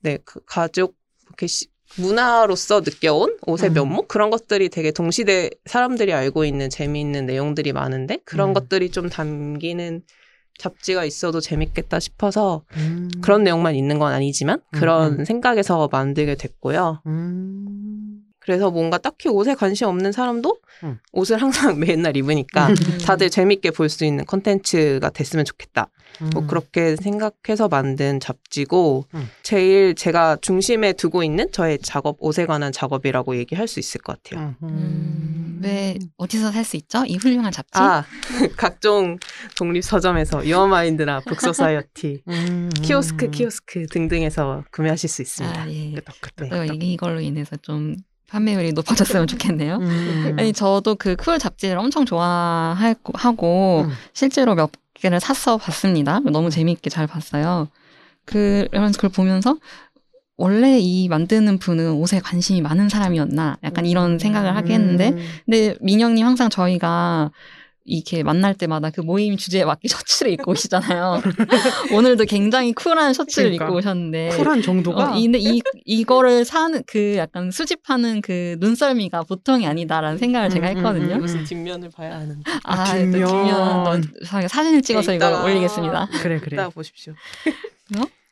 [0.00, 0.94] 네, 그 가족
[1.26, 3.74] 이렇게 시- 문화로서 느껴온 옷의 음.
[3.74, 8.54] 면모 그런 것들이 되게 동시대 사람들이 알고 있는 재미있는 내용들이 많은데 그런 음.
[8.54, 10.02] 것들이 좀 담기는
[10.58, 13.08] 잡지가 있어도 재밌겠다 싶어서 음.
[13.22, 15.24] 그런 내용만 있는 건 아니지만 그런 음.
[15.24, 17.00] 생각에서 만들게 됐고요.
[17.06, 18.22] 음.
[18.40, 20.98] 그래서 뭔가 딱히 옷에 관심 없는 사람도 음.
[21.12, 22.74] 옷을 항상 맨날 입으니까 음.
[23.04, 25.88] 다들 재밌게 볼 수 있는 콘텐츠가 됐으면 좋겠다.
[26.32, 26.46] 뭐 음.
[26.46, 29.28] 그렇게 생각해서 만든 잡지고 음.
[29.42, 34.54] 제일 제가 중심에 두고 있는 저의 작업 옷에 관한 작업이라고 얘기할 수 있을 것 같아요.
[34.62, 37.04] 음, 왜 어디서 살 수 있죠?
[37.06, 37.70] 이 훌륭한 잡지?
[37.78, 38.04] 아
[38.56, 39.18] 각종
[39.56, 42.70] 독립 서점에서 유어마인드나 북소사이어티, 음.
[42.82, 45.60] 키오스크 키오스크 등등에서 구매하실 수 있습니다.
[45.62, 45.92] 아, 예.
[45.92, 46.50] 끄덕 끄덕.
[46.50, 47.96] 또 이- 이걸로 인해서 좀
[48.28, 49.76] 판매율이 높아졌으면 좋겠네요.
[49.76, 50.36] 음.
[50.38, 53.92] 아니 저도 그 쿨 잡지를 엄청 좋아하고 음.
[54.12, 56.20] 실제로 몇 개를 사서 봤습니다.
[56.20, 57.68] 너무 재미있게 잘 봤어요.
[58.24, 59.56] 그러면서 그걸 보면서
[60.36, 65.18] 원래 이 만드는 분은 옷에 관심이 많은 사람이었나 약간 이런 생각을 하게 했는데 음.
[65.46, 67.30] 근데 민영님 항상 저희가
[67.88, 71.20] 이렇게 만날 때마다 그 모임 주제에 맞게 셔츠를 입고 오시잖아요.
[71.94, 73.64] 오늘도 굉장히 쿨한 셔츠를 그러니까.
[73.66, 79.22] 입고 오셨는데 쿨한 정도가 어, 이- 근데 이 이거를 사는 그 약간 수집하는 그 눈썰미가
[79.24, 81.14] 보통이 아니다라는 생각을 제가 음, 음, 했거든요.
[81.16, 83.26] 음, 무슨 뒷면을 봐야 하는데 아, 아, 뒷면.
[83.26, 84.12] 뒷면.
[84.48, 86.08] 사진을 찍어서 네, 이걸 올리겠습니다.
[86.22, 86.54] 그래 그래.
[86.56, 87.14] 이따 보십시오.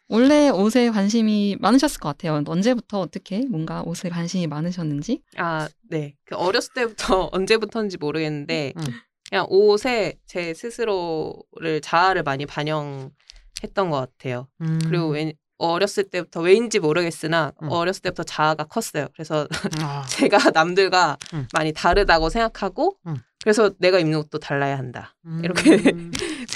[0.08, 2.40] 원래 옷에 관심이 많으셨을 것 같아요.
[2.46, 5.20] 언제부터 어떻게 뭔가 옷에 관심이 많으셨는지?
[5.36, 6.14] 아, 네.
[6.24, 8.82] 그 어렸을 때부터 언제부터인지 모르겠는데 음.
[9.28, 14.48] 그냥 옷에 제 스스로를 자아를 많이 반영했던 것 같아요.
[14.60, 14.78] 음.
[14.84, 17.68] 그리고 왜, 어렸을 때부터 왜인지 모르겠으나 음.
[17.70, 19.08] 어렸을 때부터 자아가 컸어요.
[19.14, 19.48] 그래서
[19.80, 20.04] 아.
[20.10, 21.48] 제가 남들과 음.
[21.54, 23.16] 많이 다르다고 생각하고 음.
[23.42, 25.14] 그래서 내가 입는 옷도 달라야 한다.
[25.42, 26.10] 이렇게 음.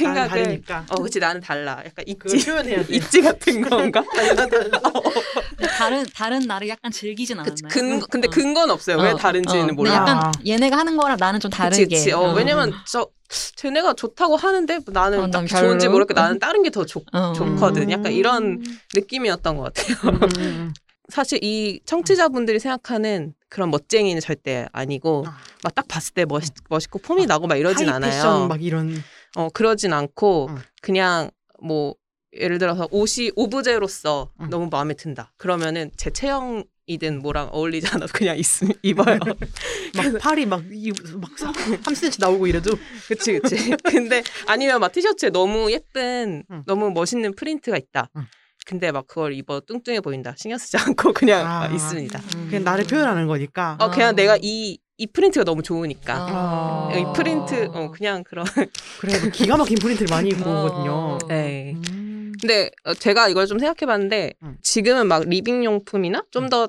[0.04, 0.86] 생각을 다르니까.
[0.90, 1.82] 어, 그치 나는 달라.
[1.84, 2.94] 약간 있지 표현해야 돼.
[2.96, 4.02] 있지 같은 건가?
[4.14, 4.46] 달라.
[5.78, 8.98] 다른 다른 나를 약간 즐기진 그치, 근, 근데 근거는 없어요.
[8.98, 9.94] 왜 어, 다른지는 근데 몰라.
[9.94, 10.32] 약간 아.
[10.46, 11.84] 얘네가 하는 거랑 나는 좀 다르게.
[11.84, 12.12] 그치, 그치.
[12.12, 12.32] 어, 어.
[12.34, 13.08] 왜냐면 저
[13.56, 15.88] 쟤네가 좋다고 하는데 나는 어, 난딱 좋은지.
[15.88, 16.80] 모르겠고 나는 다른 게더
[17.12, 17.32] 어.
[17.32, 17.90] 좋거든.
[17.90, 18.78] 약간 이런 음.
[18.94, 20.18] 느낌이었던 것 같아요.
[20.38, 20.72] 음.
[21.08, 25.36] 사실 이 청취자분들이 생각하는 그런 멋쟁이는 절대 아니고 아.
[25.64, 28.10] 막 딱 봤을 때 멋있, 멋있고 폼이 나고 막 이러진 하지 않아요.
[28.10, 29.02] 패션 막 이런.
[29.36, 30.58] 어 그러진 않고 음.
[30.82, 31.30] 그냥
[31.62, 31.94] 뭐
[32.32, 34.50] 예를 들어서 옷이 오브제로서 음.
[34.50, 35.32] 너무 마음에 든다.
[35.36, 38.44] 그러면은 제 체형 이든 뭐랑 어울리지 않아도 그냥 있,
[38.82, 39.18] 입어요.
[39.94, 42.72] 막 팔이 막막 3cm 나오고 이래도
[43.06, 43.70] 그치 그치.
[43.84, 46.62] 근데 아니면 막 티셔츠에 너무 예쁜 응.
[46.66, 48.08] 너무 멋있는 프린트가 있다.
[48.16, 48.26] 응.
[48.66, 50.34] 근데 막 그걸 입어 뚱뚱해 보인다.
[50.36, 51.66] 신경 쓰지 않고 그냥 아.
[51.68, 52.20] 입습니다.
[52.48, 53.76] 그냥 나를 표현하는 거니까.
[53.78, 54.12] 어 그냥 아.
[54.12, 56.14] 내가 이 이 프린트가 너무 좋으니까.
[56.14, 56.92] 아.
[56.94, 58.44] 이 프린트 어 그냥 그런.
[59.00, 60.66] 그래 뭐 기가 막힌 프린트를 많이 입고 어.
[60.66, 61.18] 오거든요.
[61.26, 61.72] 네.
[61.88, 62.32] 음.
[62.38, 64.58] 근데 어, 제가 이걸 좀 생각해봤는데 음.
[64.62, 66.68] 지금은 막 living 용품이나 좀더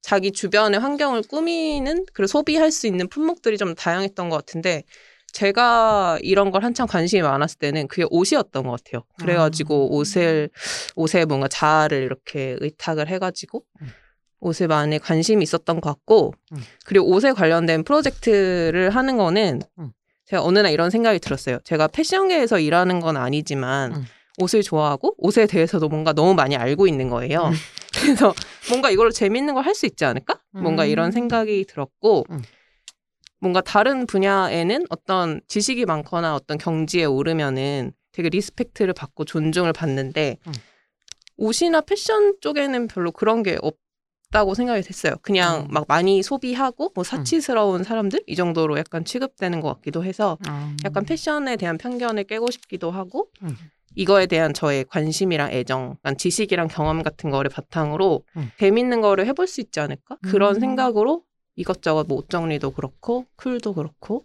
[0.00, 4.84] 자기 주변의 환경을 꾸미는 그리고 소비할 수 있는 품목들이 좀 다양했던 것 같은데
[5.32, 9.02] 제가 이런 걸 한참 관심이 많았을 때는 그게 옷이었던 것 같아요.
[9.18, 9.96] 그래가지고 아.
[9.96, 10.50] 옷을
[10.94, 13.88] 옷에 뭔가 자아를 이렇게 의탁을 해가지고 음.
[14.42, 16.58] 옷에 많이 관심이 있었던 것 같고 음.
[16.84, 19.92] 그리고 옷에 관련된 프로젝트를 하는 거는 음.
[20.26, 21.58] 제가 어느 날 이런 생각이 들었어요.
[21.64, 24.04] 제가 패션계에서 일하는 건 아니지만 음.
[24.38, 27.48] 옷을 좋아하고 옷에 대해서도 뭔가 너무 많이 알고 있는 거예요.
[27.48, 27.52] 음.
[28.02, 28.34] 그래서
[28.68, 30.40] 뭔가 이걸로 재밌는 걸 할 수 있지 않을까?
[30.50, 30.88] 뭔가 음.
[30.88, 32.42] 이런 생각이 들었고 음.
[33.40, 40.52] 뭔가 다른 분야에는 어떤 지식이 많거나 어떤 경지에 오르면은 되게 respect를 받고 존중을 받는데 음.
[41.36, 43.76] 옷이나 패션 쪽에는 별로 그런 게 없
[44.32, 45.14] 다고 생각이 됐어요.
[45.22, 45.66] 그냥 음.
[45.70, 50.38] 막 많이 소비하고 뭐 사치스러운 사람들 이 정도로 약간 취급되는 것 같기도 해서
[50.84, 53.56] 약간 패션에 대한 편견을 깨고 싶기도 하고 음.
[53.94, 58.50] 이거에 대한 저의 관심이랑 애정, 지식이랑 경험 같은 거를 바탕으로 음.
[58.58, 60.16] 재밌는 거를 해볼 수 있지 않을까?
[60.22, 60.60] 그런 음.
[60.60, 61.22] 생각으로
[61.54, 64.24] 이것저것 뭐 옷 정리도 그렇고 쿨도 그렇고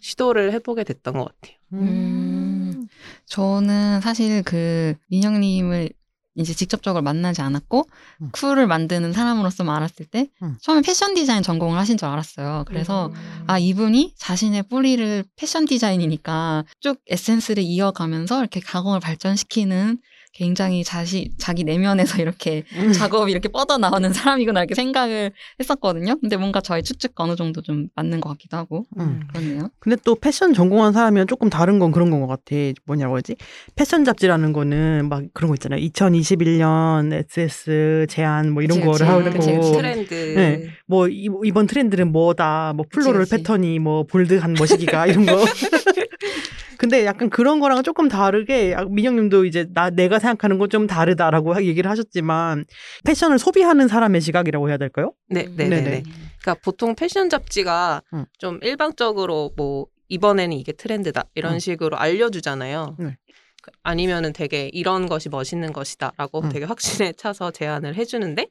[0.00, 1.56] 시도를 해보게 됐던 것 같아요.
[1.74, 2.88] 음.
[3.26, 5.90] 저는 사실 그 민영님을
[6.38, 7.88] 이제 직접적으로 만나지 않았고
[8.22, 8.28] 음.
[8.32, 10.56] 쿨을 만드는 사람으로서만 알았을 때 음.
[10.60, 12.64] 처음에 패션 디자인 전공을 하신 줄 알았어요.
[12.66, 13.12] 그래서
[13.46, 19.98] 아 이분이 자신의 뿌리를 패션 디자인이니까 쭉 에센스를 이어가면서 이렇게 가공을 발전시키는
[20.34, 22.92] 굉장히 자시, 자기 내면에서 이렇게 음.
[22.92, 26.16] 작업이 이렇게 뻗어 나오는 사람이구나 이렇게 생각을 했었거든요.
[26.20, 29.22] 근데 뭔가 저의 추측 어느 정도 좀 맞는 것 같기도 하고 음.
[29.32, 29.70] 그렇네요.
[29.80, 32.56] 근데 또 패션 전공한 사람이면 조금 다른 건 그런 건 것 같아.
[32.84, 33.36] 뭐냐고 하지?
[33.76, 35.80] 패션 잡지라는 거는 막 그런 거 있잖아요.
[35.88, 39.08] 2021년 SS 제안 뭐 이런 그치, 거를.
[39.08, 39.72] 하고 그치, 그치.
[39.72, 40.14] 트렌드.
[40.14, 40.68] 네.
[40.86, 42.72] 뭐 이- 이번 트렌드는 뭐다.
[42.76, 43.42] 뭐 floral 그치, 그치.
[43.42, 45.44] 패턴이 뭐 bold한 머시기가 이런 거.
[46.78, 51.54] 근데 약간 그런 거랑 조금 다르게 아, 민영님도 이제 나 내가 생각하는 건 좀 다르다라고
[51.54, 52.64] 하- 얘기를 하셨지만
[53.04, 55.12] 패션을 소비하는 사람의 시각이라고 해야 될까요?
[55.28, 55.80] 네, 네, 네.
[55.80, 56.02] 네.
[56.40, 58.24] 그러니까 보통 패션 잡지가 음.
[58.38, 61.58] 좀 일방적으로 뭐 이번에는 이게 트렌드다 이런 음.
[61.58, 62.96] 식으로 알려주잖아요.
[62.98, 63.16] 네.
[63.62, 66.48] 그- 아니면은 되게 이런 것이 멋있는 것이다라고 음.
[66.50, 68.46] 되게 확신에 차서 제안을 해주는데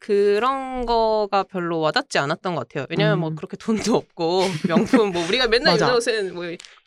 [0.00, 2.86] 그런 거가 별로 와닿지 않았던 것 같아요.
[2.90, 3.36] 왜냐면 뭐 음.
[3.36, 6.44] 그렇게 돈도 없고 명품 뭐 우리가 맨날 옷은 뭐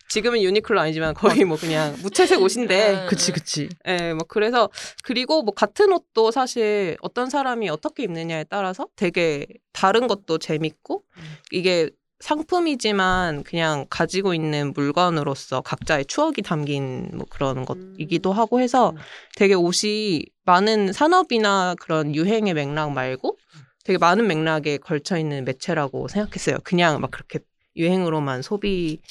[0.10, 3.70] 지금은 유니클로 아니지만 거의 뭐 그냥 무채색 옷인데 그치 그치.
[3.88, 4.70] 예, 뭐 그래서
[5.04, 11.04] 그리고 뭐 같은 옷도 사실 어떤 사람이 어떻게 입느냐에 따라서 되게 다른 것도 재밌고
[11.52, 11.90] 이게
[12.20, 18.94] 상품이지만 그냥 가지고 있는 물건으로서 각자의 추억이 담긴 뭐 그런 것이기도 하고 해서
[19.36, 23.38] 되게 옷이 많은 산업이나 그런 유행의 맥락 말고
[23.84, 26.58] 되게 많은 맥락에 걸쳐 있는 매체라고 생각했어요.
[26.64, 27.40] 그냥 막 그렇게
[27.76, 29.02] 유행으로만 소비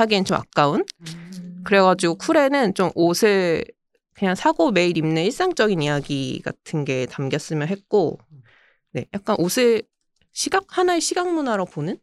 [0.00, 0.84] 하기엔 좀 아까운
[1.62, 3.64] 그래가지고 쿨에는 좀 옷을
[4.14, 8.18] 그냥 사고 매일 입는 일상적인 이야기 같은 게 담겼으면 했고,
[8.92, 9.82] 네, 약간 옷을
[10.32, 11.98] 시각 하나의 시각 문화로 보는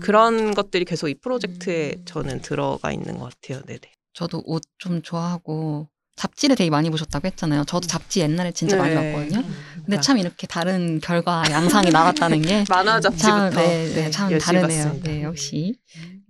[0.00, 3.62] 그런 것들이 계속 이 프로젝트에 저는 들어가 있는 것 같아요.
[3.66, 3.80] 네네.
[4.14, 7.64] 저도 옷 좀 좋아하고 잡지를 되게 많이 보셨다고 했잖아요.
[7.64, 9.12] 저도 잡지 옛날에 진짜 많이 네.
[9.12, 9.42] 봤거든요.
[9.84, 14.66] 근데 참 이렇게 다른 결과 양상이 나왔다는 게 만화 참, 잡지부터 네, 네, 참 다르네요.
[14.66, 15.08] 봤습니다.
[15.08, 15.74] 네, 역시.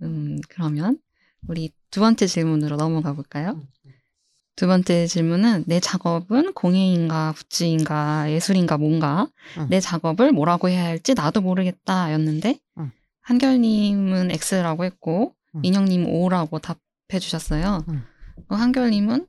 [0.01, 0.97] 음, 그러면
[1.47, 3.61] 우리 두 번째 질문으로 넘어가 볼까요?
[4.55, 9.27] 두 번째 질문은 내 작업은 공예인가 굿즈인가 예술인가 뭔가
[9.57, 9.67] 음.
[9.69, 12.91] 내 작업을 뭐라고 해야 할지 나도 모르겠다였는데 음.
[13.21, 15.61] 한결님은 X라고 했고 음.
[15.61, 17.83] 민영님 O라고 답해 주셨어요.
[17.87, 18.03] 음.
[18.49, 19.27] 한결님은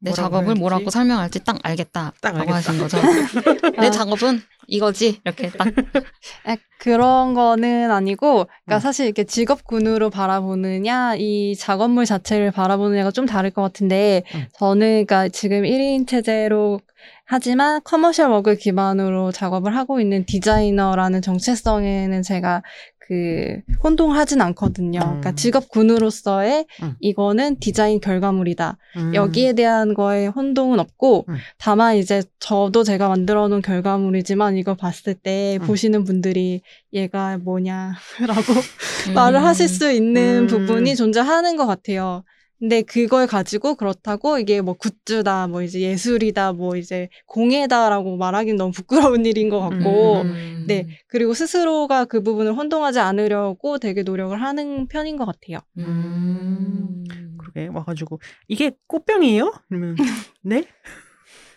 [0.00, 0.60] 내 뭐라고 작업을 해야지?
[0.60, 2.54] 뭐라고 설명할지 딱 알겠다라고 딱 알겠다.
[2.54, 2.98] 하신 거죠.
[3.80, 5.68] 내 작업은 이거지 이렇게 딱
[6.44, 8.78] 아, 그런 거는 아니고, 그러니까 음.
[8.80, 14.46] 사실 이렇게 직업군으로 바라보느냐, 이 작업물 자체를 바라보느냐가 좀 다를 것 같은데, 음.
[14.58, 16.80] 저는 그러니까 지금 1인 체제로
[17.26, 22.62] 하지만 commercial work 기반으로 작업을 하고 있는 디자이너라는 정체성에는 제가
[23.06, 24.98] 그 혼동하진 않거든요.
[24.98, 25.36] 그러니까 음.
[25.36, 26.94] 직업군으로서의 음.
[27.00, 28.78] 이거는 디자인 결과물이다.
[28.96, 29.14] 음.
[29.14, 31.36] 여기에 대한 거에 혼동은 없고 음.
[31.58, 35.66] 다만 이제 저도 제가 만들어 놓은 결과물이지만 이거 봤을 때 음.
[35.66, 36.62] 보시는 분들이
[36.94, 37.94] 얘가 뭐냐라고
[39.14, 39.44] 말을 음.
[39.44, 40.46] 하실 수 있는 음.
[40.46, 42.24] 부분이 존재하는 것 같아요.
[42.64, 48.72] 근데 그걸 가지고 그렇다고 이게 뭐 굿즈다, 뭐 이제 예술이다, 뭐 이제 공예다라고 말하기는 너무
[48.72, 50.64] 부끄러운 일인 것 같고, 음.
[50.66, 50.86] 네.
[51.06, 55.58] 그리고 스스로가 그 부분을 혼동하지 않으려고 되게 노력을 하는 편인 것 같아요.
[55.76, 57.04] 음.
[57.36, 59.52] 그러게 와가지고 이게 꽃병이에요?
[59.68, 59.96] 그러면
[60.40, 60.64] 네?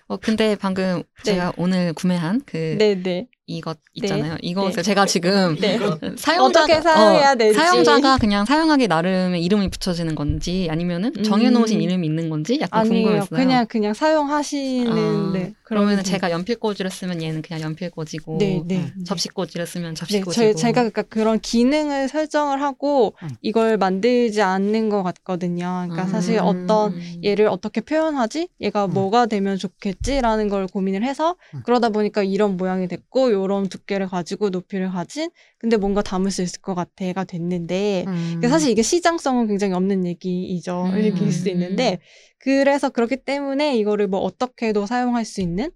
[0.08, 1.24] 어 근데 방금 네.
[1.24, 3.30] 제가 오늘 구매한 그 네네.
[3.48, 4.36] 이것 있잖아요.
[4.42, 4.82] 이것을 네.
[4.82, 5.80] 제가 지금 네.
[6.18, 7.54] 사용자가 어떻게 사용해야 어.
[7.54, 11.82] 사용자가 그냥 사용하기 나름의 이름이 붙여지는 건지 아니면은 정해놓으신 음.
[11.82, 13.06] 이름이 있는 건지 약간 아니에요.
[13.06, 13.38] 궁금했어요.
[13.38, 15.54] 그냥 그냥 사용하시는 아, 네.
[15.68, 18.78] 그러면 제가 연필꽂이를 쓰면 얘는 그냥 연필꽂이고 네, 네.
[18.96, 23.32] 음, 접시꽂이를 쓰면 네, 접시꽂이고 제, 제가 그러니까 그런 기능을 설정을 하고 음.
[23.42, 25.88] 이걸 만들지 않는 것 같거든요.
[25.90, 26.08] 그러니까 음.
[26.08, 28.48] 사실 어떤 얘를 어떻게 표현하지?
[28.62, 28.94] 얘가 음.
[28.94, 31.64] 뭐가 되면 좋겠지라는 걸 고민을 해서 음.
[31.66, 36.62] 그러다 보니까 이런 모양이 됐고 요런 두께를 가지고 높이를 가진 근데 뭔가 담을 수 있을
[36.62, 38.14] 것 같아가 됐는데 음.
[38.38, 40.86] 그러니까 사실 이게 시장성은 굉장히 없는 얘기이죠.
[40.94, 41.04] 음.
[41.04, 42.00] 얘기일 수 있는데
[42.40, 45.72] 그래서 그렇기 때문에 이거를 뭐 어떻게도 사용할 수 있는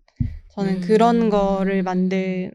[0.49, 0.81] 저는 음.
[0.81, 2.51] 그런 거를 만들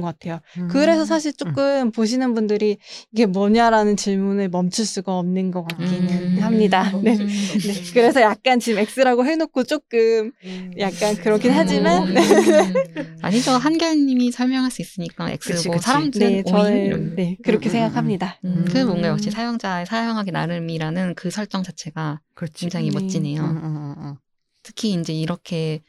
[0.02, 0.40] 같아요.
[0.68, 2.78] 그래서 사실 조금 보시는 분들이
[3.12, 6.38] 이게 뭐냐라는 질문을 멈출 수가 없는 것 같기는 음.
[6.42, 6.90] 합니다.
[7.02, 7.16] 네.
[7.16, 7.26] 네.
[7.92, 10.32] 그래서 약간 지금 X라고 해놓고 조금
[10.78, 12.14] 약간 그렇긴 하지만 음.
[12.14, 12.20] 네.
[13.22, 13.52] 아니죠.
[13.52, 15.82] 한결님이 설명할 수 있으니까 X고 그치, 그치.
[15.82, 17.14] 사람들은 네, 저는.
[17.16, 18.38] 네, 그렇게 음, 음, 생각합니다.
[18.44, 18.86] 음, 그 음.
[18.88, 22.60] 뭔가 역시 사용자의 사용하기 나름이라는 그 설정 자체가 그렇지.
[22.60, 22.98] 굉장히 네.
[22.98, 23.42] 멋지네요.
[23.42, 24.14] 음, 음, 음,
[24.62, 25.80] 특히 이제 이렇게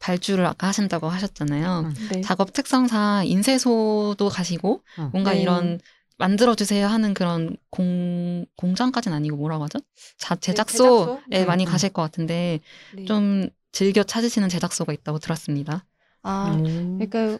[0.00, 1.80] 발주를 아까 하신다고 하셨잖아요.
[1.80, 1.94] 음.
[2.12, 2.20] 네.
[2.22, 5.10] 작업 특성상 인쇄소도 가시고 음.
[5.12, 5.42] 뭔가 네.
[5.42, 5.78] 이런
[6.18, 9.78] 만들어주세요 하는 그런 공, 공장까지는 아니고 뭐라고 하죠?
[10.18, 11.20] 자, 제작소에 제작소?
[11.32, 11.70] 예, 많이 음, 음.
[11.70, 12.60] 가실 것 같은데
[12.94, 13.04] 네.
[13.04, 15.84] 좀 즐겨 찾으시는 제작소가 있다고 들었습니다.
[16.22, 16.98] 아, 음.
[16.98, 17.38] 그러니까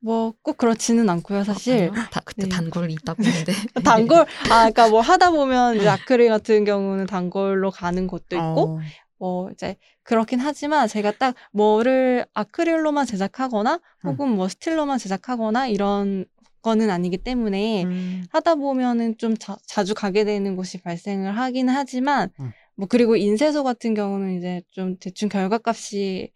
[0.00, 1.90] 뭐 꼭 그렇지는 않고요, 사실.
[1.90, 1.92] 아니요?
[2.10, 2.48] 다, 그때 네.
[2.48, 3.52] 단골이 있다고 했는데.
[3.84, 8.80] 단골, 아, 그러니까 뭐 하다 보면 이제 아크릴 같은 경우는 단골로 가는 곳도 있고, 어.
[9.18, 14.08] 뭐 이제 그렇긴 하지만 제가 딱 뭐를 아크릴로만 제작하거나 음.
[14.08, 16.24] 혹은 뭐 스틸로만 제작하거나 이런
[16.62, 18.24] 거는 아니기 때문에 음.
[18.30, 22.52] 하다 보면은 좀 자, 주 가게 되는 곳이 발생을 하긴 하지만 음.
[22.74, 26.30] 뭐 그리고 인쇄소 같은 경우는 이제 좀 대충 결과값이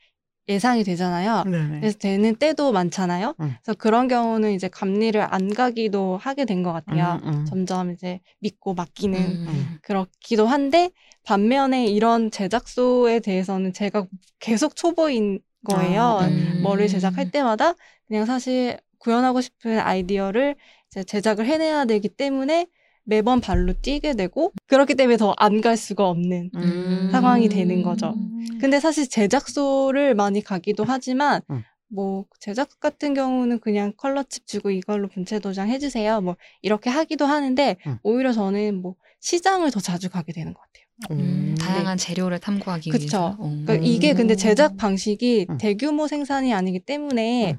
[0.48, 1.44] 예상이 되잖아요.
[1.44, 1.80] 네네.
[1.80, 3.34] 그래서 되는 때도 많잖아요.
[3.40, 3.54] 음.
[3.62, 7.20] 그래서 그런 경우는 이제 감리를 안 가기도 하게 된 것 같아요.
[7.24, 7.44] 음, 음.
[7.46, 9.78] 점점 이제 믿고 맡기는 음.
[9.82, 10.90] 그렇기도 한데
[11.24, 14.06] 반면에 이런 제작소에 대해서는 제가
[14.40, 16.02] 계속 초보인 거예요.
[16.02, 16.60] 아, 음.
[16.62, 17.74] 뭐를 제작할 때마다
[18.08, 20.56] 그냥 사실 구현하고 싶은 아이디어를
[20.88, 22.66] 이제 제작을 해내야 되기 때문에
[23.04, 27.08] 매번 발로 뛰게 되고 그렇기 때문에 더 안 갈 수가 없는 음.
[27.12, 28.14] 상황이 되는 거죠.
[28.16, 28.46] 음.
[28.60, 31.62] 근데 사실 제작소를 많이 가기도 하지만 음.
[31.88, 36.20] 뭐 제작 같은 경우는 그냥 컬러칩 주고 이걸로 분체 도장 해주세요.
[36.20, 37.98] 뭐 이렇게 하기도 하는데 음.
[38.02, 40.82] 오히려 저는 뭐 시장을 더 자주 가게 되는 것 같아요.
[41.10, 41.54] 음, 음.
[41.60, 43.02] 다양한 재료를 탐구하기 그쵸.
[43.02, 43.36] 위해서.
[43.42, 43.64] 음.
[43.66, 44.36] 그러니까 이게 근데 음.
[44.36, 45.58] 제작 방식이 음.
[45.58, 47.58] 대규모 생산이 아니기 때문에 음.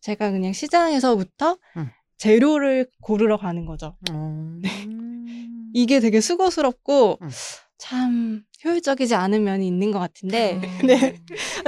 [0.00, 1.88] 제가 그냥 시장에서부터 음.
[2.22, 3.96] 재료를 고르러 가는 거죠.
[4.12, 4.58] 어.
[5.74, 7.28] 이게 되게 수고스럽고 음.
[7.78, 10.62] 참 효율적이지 않은 면이 있는 것 같은데 음.
[10.86, 11.16] 네.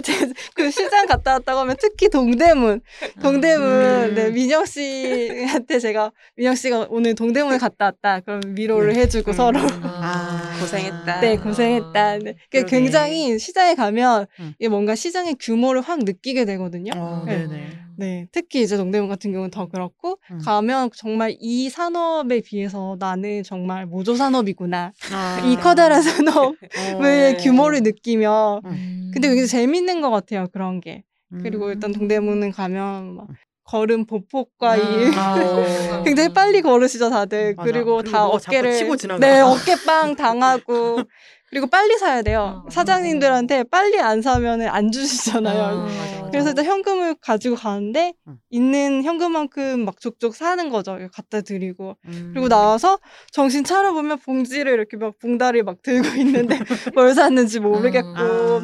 [0.05, 2.83] 제- 그 시장 갔다 왔다고 하면 특히 동대문
[3.21, 4.15] 동대문 음.
[4.15, 10.53] 네 민영 씨한테 제가 민영 씨가 오늘 동대문에 갔다 왔다 그럼 위로를 해주고 서로 아,
[10.61, 11.19] 고생했다.
[11.21, 12.35] 네 고생했다 네.
[12.49, 12.67] 그 그러네.
[12.71, 14.55] 굉장히 시장에 가면 음.
[14.61, 16.93] 이게 뭔가 시장의 규모를 확 느끼게 되거든요.
[16.95, 17.39] 어, 네.
[17.39, 17.84] 네네.
[17.97, 20.39] 네, 특히 이제 동대문 같은 경우는 더 그렇고 음.
[20.39, 25.41] 가면 정말 이 산업에 비해서 나는 정말 모조 산업이구나 아.
[25.47, 27.37] 이 커다란 산업의 어.
[27.41, 29.11] 규모를 느끼며 음.
[29.13, 31.05] 근데 굉장히 재밌는 것 같아요 그런 게
[31.43, 31.73] 그리고 음.
[31.73, 33.29] 일단 동대문은 가면 막
[33.65, 34.81] 걸음 보폭과 이
[35.17, 35.35] 아,
[36.01, 36.03] 어.
[36.05, 37.71] 굉장히 빨리 걸으시죠 다들 맞아.
[37.71, 39.19] 그리고 그리고 다 자꾸 어깨를 치고 지나가.
[39.27, 40.99] 네 어깨빵 당하고
[41.55, 42.71] 그리고 빨리 사야 돼요 어.
[42.71, 46.25] 사장님들한테 빨리 안 사면은 안 주시잖아요 어, 맞아, 맞아.
[46.35, 48.39] 그래서 일단 현금을 가지고 가는데 음.
[48.51, 50.99] 있는 현금만큼 막 족족 사는 거죠.
[51.13, 52.31] 갖다 드리고 음.
[52.33, 52.99] 그리고 나와서
[53.31, 56.59] 정신 차려 보면 봉지를 이렇게 막 봉다리 막 들고 있는데
[56.93, 58.61] 뭘 샀는지 모르겠고 아.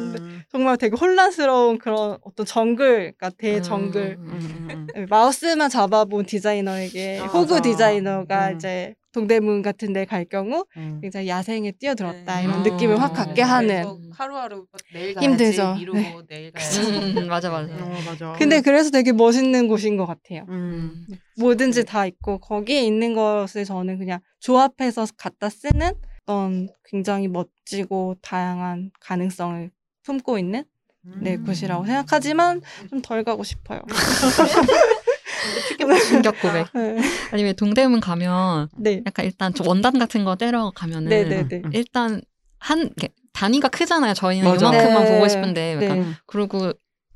[0.51, 7.19] 정말 되게 혼란스러운 그런 어떤 정글 그러니까 대정글 음, 음, 음, 네, 마우스만 잡아본 디자이너에게
[7.21, 7.61] 아, 호구 맞아.
[7.61, 8.55] 디자이너가 음.
[8.57, 10.99] 이제 동대문 같은 데 갈 경우 음.
[11.01, 12.43] 굉장히 야생에 뛰어들었다 네.
[12.43, 12.63] 이런 아.
[12.63, 15.75] 느낌을 확 갖게 하는 하루하루 내일 가야지 힘들죠.
[15.75, 16.25] 미루고 네.
[16.27, 16.81] 내일 가야지.
[16.81, 17.73] 음, 맞아, 맞아.
[17.73, 18.33] 어, 맞아.
[18.37, 20.45] 근데 그래서 되게 멋있는 곳인 것 같아요.
[20.49, 21.05] 음.
[21.37, 25.93] 뭐든지 다 있고 거기에 있는 것을 저는 그냥 조합해서 갖다 쓰는
[26.23, 29.71] 어떤 굉장히 멋지고 다양한 가능성을
[30.03, 30.63] 품고 있는
[31.03, 31.45] 네 음.
[31.45, 33.81] 곳이라고 생각하지만 좀 덜 가고 싶어요.
[36.07, 36.67] 충격 고백.
[36.73, 36.97] 네.
[37.31, 39.01] 아니면 동대문 가면 네.
[39.05, 41.61] 약간 일단 좀 원단 같은 거 떼러 가면은 네네네.
[41.65, 41.71] 음.
[41.73, 42.21] 일단
[42.59, 42.89] 한
[43.33, 44.13] 단위가 크잖아요.
[44.13, 44.67] 저희는 맞아.
[44.69, 45.13] 이만큼만 네.
[45.15, 45.85] 보고 싶은데 네.
[45.85, 46.73] 약간 그리고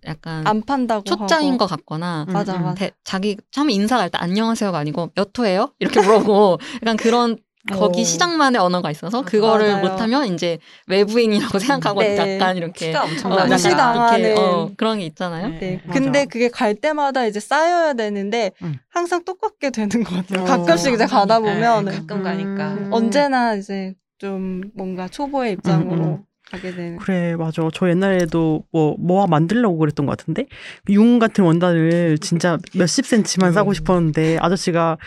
[0.07, 1.57] 약간 안 판다고 초짜인 하고.
[1.59, 2.63] 것 같거나 맞아 음, 음.
[2.65, 2.75] 맞아.
[2.75, 5.73] 대- 자기 처음에 인사가 일단 안녕하세요가 아니고 몇 호예요?
[5.79, 7.37] 이렇게 물어보고 약간 그런
[7.73, 8.03] 거기 어.
[8.03, 9.87] 시장만의 언어가 있어서 그거를 맞아요.
[9.87, 12.35] 못하면 이제 외부인이라고 생각하고 네.
[12.35, 14.19] 약간 이렇게 티가 어, 무시당하는.
[14.19, 15.49] 이렇게, 어, 그런 게 있잖아요.
[15.59, 15.81] 네.
[15.85, 15.99] 맞아.
[15.99, 18.77] 근데 그게 갈 때마다 이제 쌓여야 되는데 음.
[18.89, 20.43] 항상 똑같게 되는 것 같아요.
[20.43, 20.45] 어.
[20.45, 22.73] 가끔씩 이제 가다 보면 네, 가끔 가니까.
[22.73, 22.89] 음.
[22.91, 26.23] 언제나 이제 좀 뭔가 초보의 입장으로 음, 음.
[26.51, 26.97] 가게 되는.
[26.97, 27.67] 그래 맞아.
[27.73, 30.45] 저 옛날에도 뭐 뭐와 만들려고 그랬던 것 같은데?
[30.89, 34.97] 융 같은 원단을 진짜 몇십 센치만 사고 싶었는데 아저씨가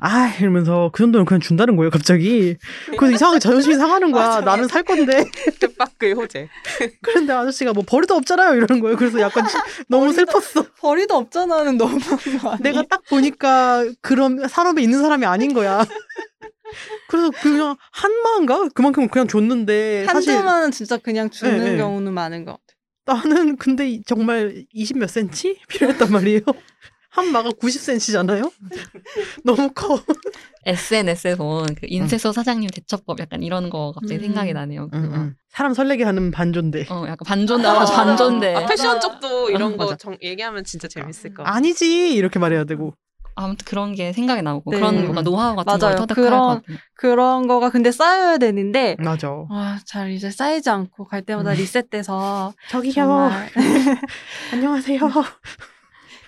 [0.00, 2.56] 아 이러면서 그 정도는 그냥 준다는 거예요 갑자기.
[2.98, 4.40] 그래서 이상하게 자존심이 상하는 거야.
[4.40, 5.24] 나는 살 건데.
[5.60, 6.48] 뜻밖의 호재.
[7.02, 8.96] 그런데 아저씨가 뭐 버리도 없잖아요 이러는 거예요.
[8.96, 9.44] 그래서 약간
[9.88, 10.66] 너무 슬펐어.
[10.80, 11.98] 버리도 없잖아는 너무?
[12.60, 15.84] 내가 딱 보니까 그런 산업에 있는 사람이 아닌 거야
[17.08, 21.76] 그래서 그냥 한마인가 그만큼 그냥 줬는데 한두만은 진짜 그냥 주는 네, 네.
[21.76, 22.52] 경우는 많은 것
[23.06, 23.24] 같아요.
[23.28, 26.40] 나는 근데 이- 정말 20 몇 센치 필요했단 말이에요.
[27.10, 28.52] 한 마가 90cm잖아요?
[29.44, 29.98] 너무 커.
[30.66, 34.20] SNS에 본그 인쇄소 사장님 대처법 약간 이런 거 갑자기 음.
[34.26, 34.88] 생각이 나네요.
[34.92, 35.34] 막, 음.
[35.48, 36.86] 사람 설레게 하는 반존대.
[36.90, 38.54] 어, 약간 반존대, 아, 반존대.
[38.54, 39.96] 아, 패션 쪽도 이런 어, 거.
[39.96, 41.56] 정, 얘기하면 진짜 재밌을 것 같아요.
[41.56, 42.94] 아니지 이렇게 말해야 되고.
[43.40, 44.76] 아무튼 그런 게 생각이 나고 네.
[44.78, 45.96] 그런 뭔가 노하우 같은 걸 맞아요.
[45.96, 46.76] 터득할 그런- 것 같아요.
[46.94, 49.28] 그런 거가 근데 쌓여야 되는데 맞아.
[49.50, 51.56] 아, 잘 이제 쌓이지 않고 갈 때마다 음.
[51.56, 52.92] 리셋돼서 저기요.
[52.92, 53.48] 정말
[54.52, 54.98] 안녕하세요.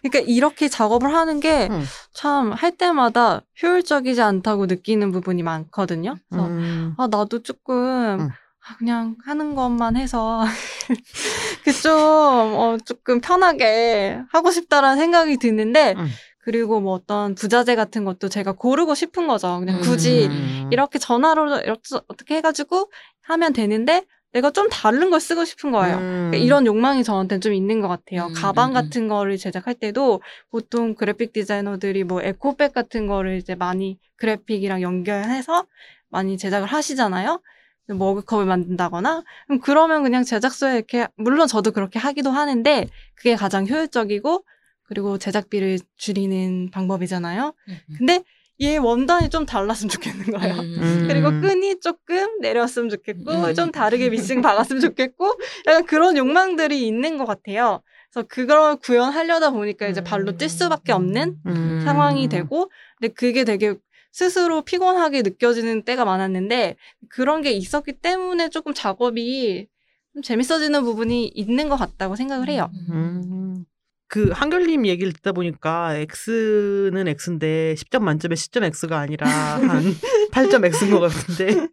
[0.02, 1.84] 그러니까 이렇게 작업을 하는 게 음.
[2.14, 6.14] 참할 때마다 효율적이지 않다고 느끼는 부분이 많거든요.
[6.30, 6.94] 그래서 음.
[6.96, 7.74] 아 나도 조금
[8.20, 8.28] 음.
[8.30, 10.44] 아, 그냥 하는 것만 해서
[11.64, 16.08] 그좀 어, 조금 편하게 하고 싶다라는 생각이 드는데 음.
[16.42, 19.58] 그리고 뭐 어떤 부자재 같은 것도 제가 고르고 싶은 거죠.
[19.60, 19.80] 그냥 음.
[19.82, 20.68] 굳이 음.
[20.72, 22.90] 이렇게 전화로 이렇게 어떻게 해가지고
[23.22, 25.96] 하면 되는데 내가 좀 다른 걸 쓰고 싶은 거예요.
[25.96, 26.28] 음.
[26.30, 28.26] 그러니까 이런 욕망이 저한테는 좀 있는 것 같아요.
[28.26, 33.54] 음, 가방 음, 같은 거를 제작할 때도 보통 그래픽 디자이너들이 뭐 에코백 같은 거를 이제
[33.54, 35.66] 많이 그래픽이랑 연결해서
[36.08, 37.40] 많이 제작을 하시잖아요.
[37.88, 42.86] 머그컵을 만든다거나 그럼 그러면 그냥 제작소에 이렇게 물론 저도 그렇게 하기도 하는데
[43.16, 44.44] 그게 가장 효율적이고
[44.90, 47.54] 그리고 제작비를 줄이는 방법이잖아요.
[47.96, 48.24] 근데
[48.60, 50.54] 얘 원단이 좀 달랐으면 좋겠는 거예요.
[50.56, 51.06] 음.
[51.08, 53.54] 그리고 끈이 조금 내렸으면 좋겠고 음.
[53.54, 55.32] 좀 다르게 미싱 박았으면 좋겠고
[55.68, 57.82] 약간 그런 욕망들이 있는 것 같아요.
[58.12, 61.82] 그래서 그걸 구현하려다 보니까 이제 발로 뛸 수밖에 없는 음.
[61.84, 62.68] 상황이 되고
[62.98, 63.76] 근데 그게 되게
[64.10, 66.74] 스스로 피곤하게 느껴지는 때가 많았는데
[67.08, 69.68] 그런 게 있었기 때문에 조금 작업이
[70.14, 72.68] 좀 재밌어지는 부분이 있는 것 같다고 생각을 해요.
[72.90, 73.64] 음.
[74.10, 79.82] 그 한결님 얘기를 듣다 보니까 X는 X인데 10점 만점에 10점 X가 아니라 한
[80.32, 81.68] 8점 X인 것 같은데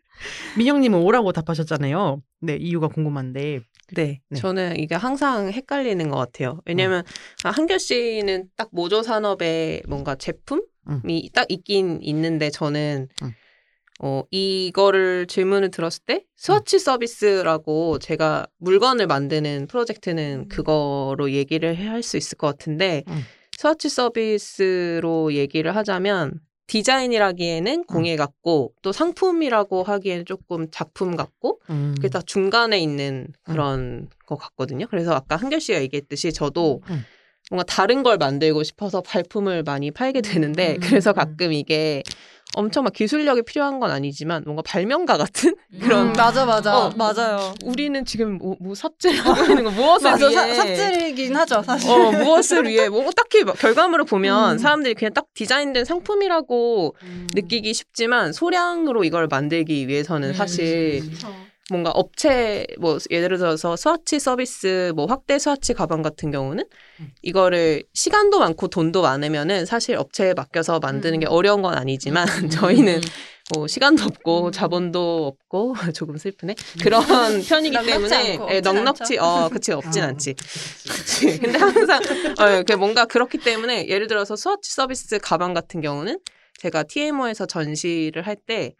[0.55, 2.21] 민영님은 O라고 답하셨잖아요.
[2.41, 3.61] 네 이유가 궁금한데.
[3.95, 4.39] 네, 네.
[4.39, 6.61] 저는 이게 항상 헷갈리는 것 같아요.
[6.65, 7.03] 왜냐면
[7.43, 11.01] 아, 한결 씨는 딱 모조 산업에 뭔가 제품이 음.
[11.33, 13.31] 딱 있긴 있는데 저는 음.
[14.00, 22.18] 어 이거를 질문을 들었을 때 스와치 서비스라고 제가 물건을 만드는 프로젝트는 그거로 얘기를 할 수
[22.18, 23.22] 있을 것 같은데 음.
[23.58, 31.93] 스와치 서비스로 얘기를 하자면 디자인이라기에는 공예 같고 또 상품이라고 하기에는 조금 작품 같고 음.
[31.95, 34.86] 그게 딱 중간에 있는 그런 것 같거든요.
[34.88, 37.04] 그래서 아까 한결 씨가 얘기했듯이 저도 음.
[37.50, 40.80] 뭔가 다른 걸 만들고 싶어서 발품을 많이 팔게 되는데 음.
[40.82, 42.04] 그래서 가끔 이게
[42.56, 46.93] 엄청 막 기술력이 필요한 건 아니지만 뭔가 발명가 같은 그런 음, 맞아 맞아 어.
[46.95, 47.54] 맞아요.
[47.64, 51.89] 우리는 지금 뭐, 뭐 삽질하고 있는 거 무엇을 맞아 위해 사- 삽질이긴 하죠 사실.
[51.91, 54.58] 어 무엇을 위해 뭐 딱히 막 결과물을 보면 음.
[54.58, 56.95] 사람들이 그냥 딱 디자인된 상품이라고
[57.34, 61.04] 느끼기 쉽지만 소량으로 이걸 만들기 위해서는 사실
[61.70, 66.63] 뭔가 업체 뭐 예를 들어서 스와치 서비스 뭐 확대 스와치 가방 같은 경우는
[67.22, 73.01] 이거를 시간도 많고 돈도 많으면은 사실 업체에 맡겨서 만드는 게 어려운 건 아니지만 저희는
[73.53, 76.55] 뭐 시간도 없고 자본도 없고 조금 슬프네.
[76.82, 77.03] 그런
[77.47, 79.18] 편이기 때문에 예, 넉넉지.
[79.20, 80.07] 어 그치 없진 아.
[80.07, 80.34] 않지.
[80.34, 82.01] 그치 근데 항상
[82.39, 86.20] 어 이렇게 뭔가 그렇기 때문에 예를 들어서 스와치 서비스 가방 같은 경우는
[86.59, 88.74] 제가 TMO에서 전시를 할때막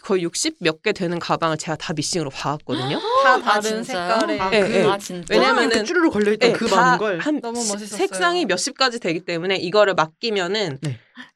[0.00, 2.98] 거의 60 몇 개 되는 가방을 제가 다 미싱으로 박았거든요.
[3.22, 3.84] 다 아, 다른 진짜요?
[4.18, 4.84] 색깔의 아, 예, 예.
[4.88, 5.26] 아 진짜.
[5.30, 7.18] 왜냐면은 이렇게 쭈르르 걸려있던 예, 그다 많은 걸.
[7.20, 7.98] 한 너무 시- 멋있었어요.
[7.98, 10.78] 색상이 몇십 가지 되기 때문에 이거를 맡기면은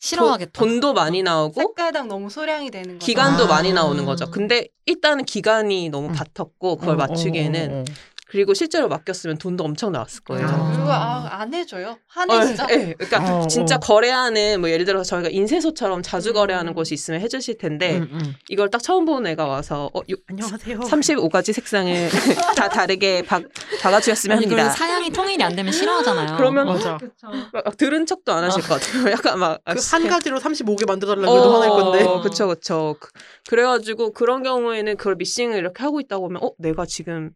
[0.01, 0.51] 싫어하겠다.
[0.53, 3.07] 돈- 돈도 많이 나오고 색깔당 너무 소량이 되는 거죠.
[3.07, 3.47] 기간도 아.
[3.49, 4.31] 많이 나오는 거죠.
[4.31, 6.13] 근데 일단은 기간이 너무 음.
[6.15, 7.85] 바텄고 그걸 어, 맞추기에는 어, 어, 어.
[8.29, 10.47] 그리고 실제로 맡겼으면 돈도 엄청 나왔을 거예요.
[10.49, 10.70] 아.
[10.72, 11.97] 그리고 아, 안 해줘요.
[12.09, 12.66] 하네 어, 진짜.
[12.70, 13.79] 예, 그러니까 어, 진짜 어.
[13.79, 16.35] 거래하는 뭐 예를 들어서 저희가 인쇄소처럼 자주 음.
[16.35, 18.35] 거래하는 곳이 있으면 해주실 텐데 음, 음.
[18.49, 20.81] 이걸 딱 처음 보는 애가 와서 어, 요, 안녕하세요.
[20.81, 22.09] 35가지 색상을
[22.57, 23.45] 다 다르게 박,
[23.81, 24.77] 박아주셨으면 아니, 그리고 합니다.
[24.77, 26.37] 사양이 통일이 안 되면 싫어하잖아요.
[26.37, 26.97] 그러면 맞아.
[26.97, 27.29] 그쵸.
[27.53, 29.11] 막 들은 척도 안 하실 것 같아요.
[29.12, 29.81] 약간 막 아, 그.
[29.93, 32.03] 한 가지로 35개 만들어달라고 해도 화날 건데.
[32.05, 32.97] 어, 그쵸, 그쵸.
[32.99, 33.11] 그-
[33.49, 37.31] 그래가지고 그런 경우에는 그걸 미싱을 이렇게 하고 있다고 하면, 어, 내가 지금, 음.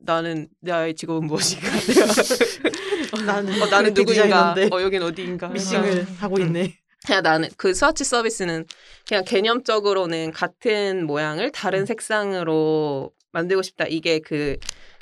[0.00, 1.68] 나는, 나의 직업은 무엇인가?
[3.26, 4.54] 나는 어, 나는 누구인가?
[4.70, 5.48] 어, 여긴 어디인가?
[5.48, 6.76] 미싱을 하고 있네.
[7.06, 8.66] 그냥 나는, 그 스와치 서비스는
[9.06, 11.86] 그냥 개념적으로는 같은 모양을 다른 음.
[11.86, 13.86] 색상으로 만들고 싶다.
[13.88, 14.56] 이게 그,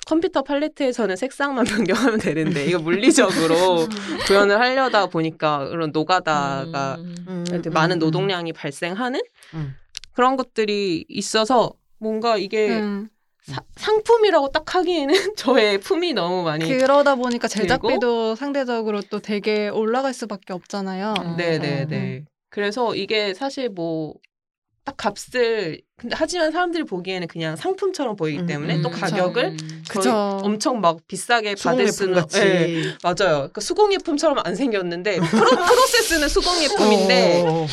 [0.06, 3.86] 컴퓨터 팔레트에서는 색상만 변경하면 되는데, 이거 물리적으로
[4.26, 7.14] 구현을 하려다 보니까 그런 노가다가 음.
[7.28, 7.98] 음, 음, 많은 음.
[7.98, 9.20] 노동량이 발생하는
[9.54, 9.74] 음.
[10.12, 13.08] 그런 것들이 있어서 뭔가 이게 음.
[13.48, 17.62] 사- 상품이라고 딱 하기에는 저의 품이 너무 많이 그러다 보니까 들고?
[17.62, 21.14] 제작비도 상대적으로 또 되게 올라갈 수밖에 없잖아요.
[21.18, 21.36] 음.
[21.36, 24.14] 네네네 그래서 이게 사실 뭐
[24.88, 28.82] 딱 값을 근데 하지만 사람들이 보기에는 그냥 상품처럼 보이기 음, 때문에 음.
[28.82, 29.84] 또 가격을 음.
[29.90, 30.10] 그쵸.
[30.42, 32.22] 엄청 막 비싸게 받을 수는.
[32.36, 33.14] 예, 맞아요.
[33.50, 37.66] 그러니까 수공예품처럼 안 생겼는데 프로, 프로세스는 수공예품인데 어,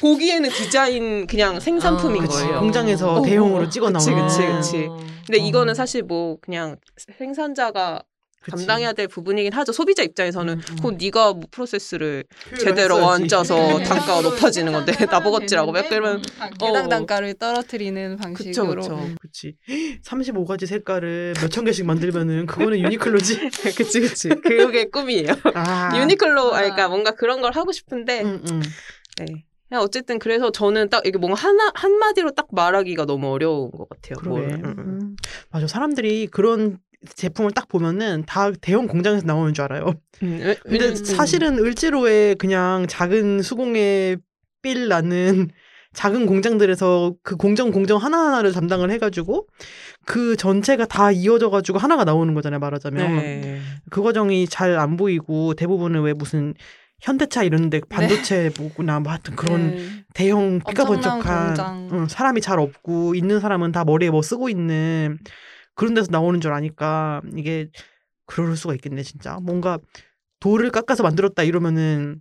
[0.00, 2.42] 보기에는 디자인 그냥 생산품인 어, 그치.
[2.42, 2.60] 거예요.
[2.60, 4.26] 공장에서 어, 어, 찍어 그치, 나오는.
[4.26, 4.56] 그치, 아.
[4.56, 4.72] 그치.
[5.26, 5.46] 근데 어.
[5.46, 6.76] 이거는 사실 뭐 그냥
[7.18, 8.02] 생산자가
[8.42, 8.50] 그치.
[8.56, 9.72] 감당해야 될 부분이긴 하죠.
[9.72, 10.76] 소비자 입장에서는 음, 음.
[10.82, 12.24] 곧 네가 뭐 프로세스를
[12.60, 12.96] 제대로.
[12.96, 16.22] 얹어서 단가가 높아지는 건데 나보겠지라고 몇 그러면
[16.62, 16.88] 해당 어.
[16.88, 19.08] 단가를 떨어뜨리는 방식으로 그쵸.
[19.20, 19.56] 그치.
[20.04, 23.50] 35가지 색깔을 몇 천 개씩 만들면은 그거는 유니클로지.
[23.76, 25.28] 그치 그치 그게 꿈이에요.
[25.54, 25.96] 아.
[25.96, 28.62] 유니클로 아 그러니까 뭔가 그런 걸 하고 싶은데 음, 음.
[29.18, 29.44] 네.
[29.68, 33.88] 그냥 어쨌든 그래서 저는 딱 이게 뭔가 하나 한 마디로 딱 말하기가 너무 어려운 것
[33.88, 34.16] 같아요.
[34.28, 34.46] 뭘.
[34.48, 34.54] 그러게.
[34.62, 34.78] 음, 음.
[34.78, 35.16] 음.
[35.50, 35.66] 맞아.
[35.66, 36.78] 사람들이 그런
[37.14, 39.94] 제품을 딱 보면은 다 대형 공장에서 나오는 줄 알아요.
[40.22, 44.16] 음, 왜- 근데 왜냐면- 사실은 을지로에 그냥 작은 수공예
[44.62, 45.50] 삘 나는
[45.94, 49.46] 작은 공장들에서 그 공정 공정 하나하나를 담당을 해가지고
[50.06, 53.60] 그 전체가 다 이어져가지고 하나가 나오는 거잖아요 말하자면 네.
[53.90, 56.54] 그 과정이 잘 안 보이고 대부분은 왜 무슨
[57.00, 59.88] 현대차 이런데 반도체 뭐구나 뭐 하여튼 그런 네.
[60.14, 61.88] 대형 삐까번쩍한.
[61.92, 65.18] 응, 사람이 잘 없고 있는 사람은 다 머리에 뭐 쓰고 있는
[65.74, 67.70] 그런 데서 나오는 줄 아니까 이게
[68.26, 69.78] 그럴 수가 있겠네 진짜 뭔가
[70.40, 72.20] 돌을 깎아서 만들었다 이러면은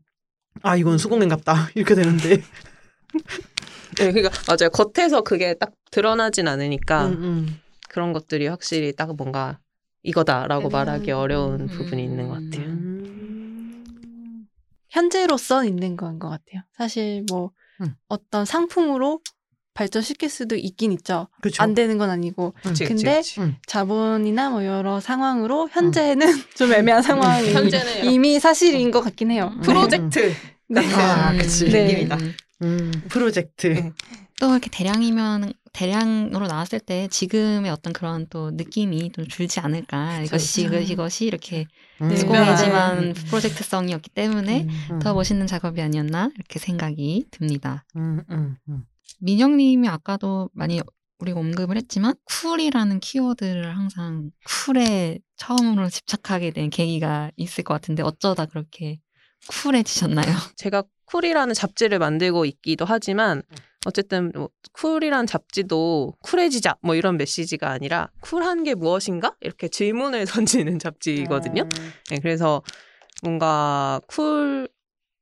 [0.64, 2.41] 아 이건 수공예인갑다 이렇게 되는데
[3.97, 4.70] 네, 그러니까 맞아요.
[4.70, 7.60] 겉에서 그게 딱 드러나진 않으니까 음, 음.
[7.89, 9.60] 그런 것들이 확실히 딱 뭔가
[10.04, 11.68] 이거다라고 음, 말하기 어려운 음.
[11.68, 12.70] 부분이 있는 것 같아요.
[12.70, 14.47] 음.
[14.89, 16.64] 현재로서 있는 건 것 같아요.
[16.74, 17.95] 사실 뭐 음.
[18.08, 19.22] 어떤 상품으로
[19.74, 21.28] 발전시킬 수도 있긴 있죠.
[21.41, 23.39] 그쵸 안 되는 건 아니고 그치, 그치, 근데 그치.
[23.41, 23.55] 음.
[23.65, 29.51] 자본이나 뭐 여러 상황으로 현재는 좀 애매한 상황이 현재는 이미 사실인 것 같긴 해요.
[29.55, 29.61] 음.
[29.61, 30.34] 프로젝트
[30.67, 30.82] 네.
[30.93, 31.69] 아, 그치.
[31.69, 31.86] 네.
[31.86, 32.17] 느낌이다.
[32.63, 33.91] 음, 프로젝트 네.
[34.39, 40.63] 또 이렇게 대량이면 대량으로 나왔을 때 지금의 어떤 그런 또 느낌이 좀 줄지 않을까 이것이
[40.63, 40.76] 그쵸.
[40.76, 41.65] 이것이, 이것이 이렇게
[42.01, 42.15] 음.
[42.15, 43.13] 수공예지만 음.
[43.13, 44.99] 프로젝트성이었기 때문에 음.
[44.99, 47.86] 더 멋있는 작업이 아니었나 이렇게 생각이 듭니다.
[47.95, 48.84] 음, 음, 음.
[49.20, 50.82] 민영님이 아까도 많이
[51.20, 58.45] 우리가 언급을 했지만 쿨이라는 키워드를 항상 쿨에 처음으로 집착하게 된 계기가 있을 것 같은데 어쩌다
[58.45, 58.99] 그렇게
[59.47, 60.26] 쿨해지셨나요?
[60.57, 63.43] 제가 쿨이라는 잡지를 만들고 있기도 하지만
[63.86, 70.80] 어쨌든 뭐 쿨이란 잡지도 쿨해지자 뭐 이런 메시지가 아니라 쿨한 게 무엇인가 이렇게 질문을 던지는
[70.80, 71.68] 잡지거든요.
[72.09, 72.62] 네, 그래서
[73.24, 74.70] 뭔가 쿨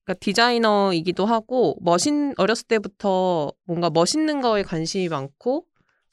[0.09, 5.65] 그러니까 디자이너이기도 하고 멋있 어렸을 때부터 뭔가 멋있는 거에 관심이 많고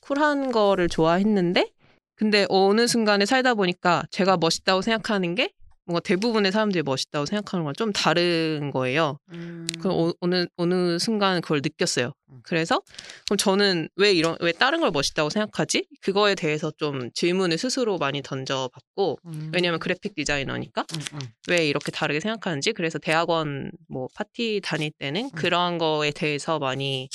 [0.02, 1.72] 쿨한 거를 좋아했는데
[2.14, 5.50] 근데 어느 순간에 살다 보니까 제가 멋있다고 생각하는 게
[5.86, 9.18] 뭔가 대부분의 사람들이 멋있다고 생각하는 건 좀 다른 거예요.
[9.32, 9.66] 음.
[9.80, 12.12] 그 어, 어느 어느 순간 그걸 느꼈어요.
[12.30, 12.40] 음.
[12.42, 12.80] 그래서
[13.28, 15.86] 그럼 저는 왜 이런 왜 다른 걸 멋있다고 생각하지?
[16.00, 19.50] 그거에 대해서 좀 질문을 스스로 많이 던져봤고 음.
[19.54, 21.18] 왜냐하면 그래픽 디자이너니까 음, 음.
[21.48, 24.98] 왜 이렇게 다르게 생각하는지 그래서 대학원 뭐 파티 다닐 음.
[24.98, 27.08] 때는 그런 거에 대해서 많이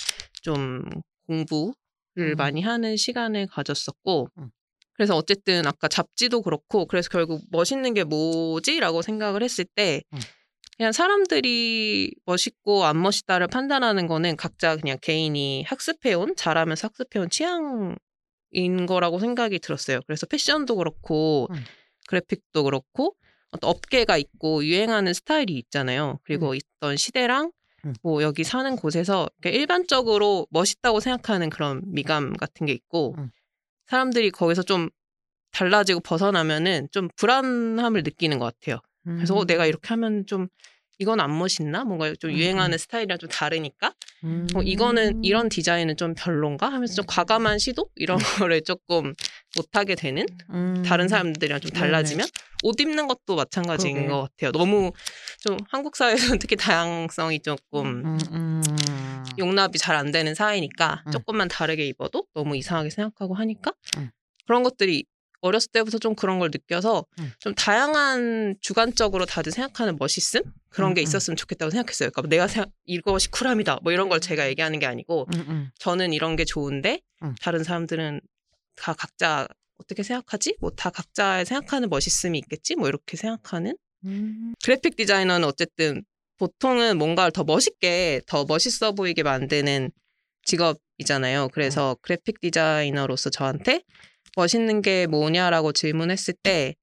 [0.43, 0.83] 좀
[1.27, 1.73] 공부를
[2.17, 2.35] 음.
[2.37, 4.51] 많이 하는 시간을 가졌었고 음.
[4.93, 10.19] 그래서 어쨌든 아까 잡지도 그렇고 그래서 결국 멋있는 게 뭐지라고 생각을 했을 때 음.
[10.77, 19.19] 그냥 사람들이 멋있고 안 멋있다를 판단하는 거는 각자 그냥 개인이 학습해온 잘하면서 학습해온 취향인 거라고
[19.19, 19.99] 생각이 들었어요.
[20.07, 21.63] 그래서 패션도 그렇고 음.
[22.07, 23.15] 그래픽도 그렇고
[23.51, 26.19] 어떤 업계가 있고 유행하는 스타일이 있잖아요.
[26.23, 27.51] 그리고 있던 시대랑
[27.85, 27.93] 음.
[28.01, 33.31] 뭐 여기 사는 곳에서 일반적으로 멋있다고 생각하는 그런 미감 같은 게 있고 음.
[33.91, 34.89] 사람들이 거기서 좀
[35.51, 38.79] 달라지고 벗어나면은 좀 불안함을 느끼는 것 같아요.
[39.03, 40.47] 그래서 어, 내가 이렇게 하면 좀
[40.97, 41.83] 이건 안 멋있나?
[41.83, 44.47] 뭔가 좀 음, 유행하는 스타일이랑 좀 다르니까 음.
[44.55, 49.13] 어, 이거는 이런 디자인은 좀 별론가 하면서 좀 과감한 시도 이런 거를 조금
[49.57, 50.83] 못하게 되는 음.
[50.85, 51.71] 다른 사람들이랑 좀.
[51.71, 52.27] 달라지면
[52.63, 54.09] 옷 입는 것도 마찬가지인 그러게.
[54.09, 54.51] 것 같아요.
[54.53, 54.93] 너무
[55.41, 58.61] 좀 한국 사회에서는 특히 다양성이 조금 음, 음.
[59.37, 61.11] 용납이 잘 안 되는 사이니까 음.
[61.11, 64.09] 조금만 다르게 입어도 너무 이상하게 생각하고 하니까 음.
[64.45, 65.05] 그런 것들이
[65.41, 67.31] 어렸을 때부터 좀 그런 걸 느껴서 음.
[67.39, 71.03] 좀 다양한 주관적으로 다들 생각하는 멋있음 그런 게 음, 음.
[71.03, 72.11] 있었으면 좋겠다고 생각했어요.
[72.11, 75.71] 그러니까 내가 생각, 이것이 쿨함이다 뭐 이런 걸 제가 얘기하는 게 아니고 음, 음.
[75.79, 77.35] 저는 이런 게 좋은데 음.
[77.41, 78.21] 다른 사람들은
[78.75, 80.57] 다 각자 어떻게 생각하지?
[80.59, 82.75] 뭐 다 각자의 생각하는 멋있음이 있겠지?
[82.75, 83.75] 뭐 이렇게 생각하는
[84.05, 84.53] 음.
[84.63, 86.03] 그래픽 디자이너는 어쨌든
[86.41, 89.91] 보통은 뭔가를 더 멋있게 더 멋있어 보이게 만드는
[90.43, 91.49] 직업이잖아요.
[91.53, 93.83] 그래서 그래픽 디자이너로서 저한테
[94.35, 96.73] 멋있는 게 뭐냐라고 질문했을 때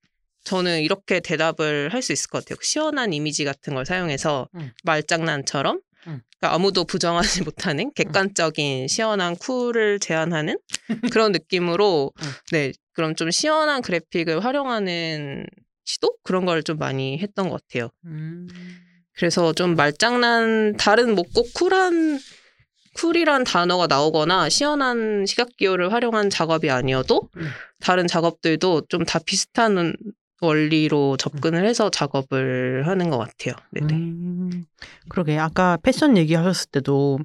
[0.44, 2.56] 저는 이렇게 대답을 할 수 있을 것 같아요.
[2.62, 4.70] 시원한 이미지 같은 걸 사용해서 음.
[4.84, 6.22] 말장난처럼 음.
[6.38, 10.56] 그러니까 아무도 부정하지 못하는 객관적인 시원한 쿨을 제안하는
[11.10, 12.30] 그런 느낌으로 음.
[12.52, 15.46] 네 그럼 좀 시원한 그래픽을 활용하는
[15.84, 17.90] 시도 그런 걸 좀 많이 했던 것 같아요.
[18.04, 18.46] 음.
[19.18, 22.20] 그래서 좀 말장난 다른 뭐 꼭 쿨한
[22.94, 27.48] 쿨이란 단어가 나오거나 시원한 시각 기호를 활용한 작업이 아니어도 음.
[27.80, 29.94] 다른 작업들도 좀 다 비슷한
[30.40, 33.54] 원리로 접근을 해서 작업을 하는 것 같아요.
[33.70, 33.94] 네네.
[33.94, 34.64] 음,
[35.08, 37.18] 그러게 아까 패션 얘기하셨을 때도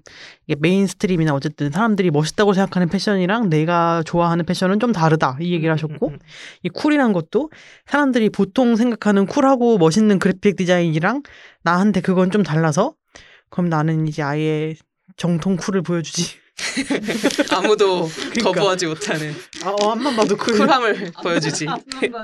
[0.48, 6.08] 이게 mainstream이나 어쨌든 사람들이 멋있다고 생각하는 패션이랑 내가 좋아하는 패션은 좀 다르다 이 얘기를 하셨고
[6.08, 6.20] 음, 음,
[6.64, 7.52] 이 쿨이란 것도
[7.86, 11.22] 사람들이 보통 생각하는 쿨하고 멋있는 그래픽 디자인이랑
[11.64, 12.96] 나한테 그건 좀 달라서
[13.50, 14.74] 그럼 나는 이제 아예
[15.18, 16.43] 정통 쿨을 보여주지.
[17.52, 18.44] 아무도 그러니까.
[18.44, 19.34] 거부하지 못하는
[19.64, 20.56] 아, 어, 앞만 봐도 쿨.
[20.58, 21.66] 쿨함을 보여주지.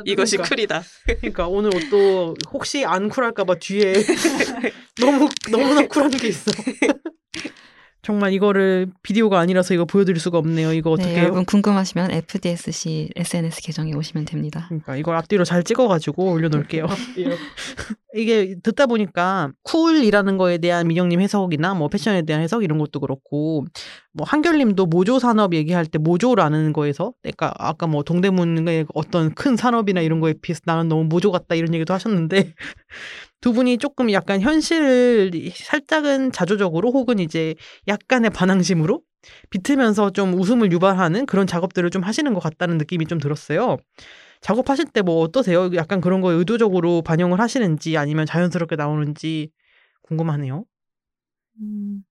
[0.06, 0.56] 이것이 그러니까.
[0.56, 0.84] 쿨이다.
[1.06, 3.94] 그러니까 오늘 옷도 혹시 안 쿨할까봐 뒤에
[5.02, 6.52] 너무 너무나 쿨한 게 있어.
[8.02, 10.72] 정말 이거를 비디오가 아니라서 이거 보여드릴 수가 없네요.
[10.74, 14.66] 이거 어떻게 네, 여러분 궁금하시면 FDSC SNS 계정에 오시면 됩니다.
[14.70, 16.86] 그러니까 이걸 앞뒤로 잘 찍어가지고 올려놓을게요.
[18.16, 23.66] 이게 듣다 보니까 쿨이라는 거에 대한 민영님 해석이나 뭐 패션에 대한 해석 이런 것도 그렇고
[24.14, 30.02] 뭐 한결님도 모조 산업 얘기할 때 모조라는 거에서 그러니까 아까 뭐 동대문의 어떤 큰 산업이나
[30.02, 32.54] 이런 거에 비해서 나는 너무 모조 같다 이런 얘기도 하셨는데
[33.42, 37.56] 두 분이 조금 약간 현실을 살짝은 자조적으로 혹은 이제
[37.88, 39.02] 약간의 반항심으로
[39.50, 43.78] 비틀면서 좀 웃음을 유발하는 그런 작업들을 좀 하시는 것 같다는 느낌이 좀 들었어요.
[44.42, 45.70] 작업하실 때 뭐 어떠세요?
[45.76, 49.52] 약간 그런 거 의도적으로 반영을 하시는지 아니면 자연스럽게 나오는지
[50.04, 50.66] 궁금하네요.
[51.62, 52.04] 음,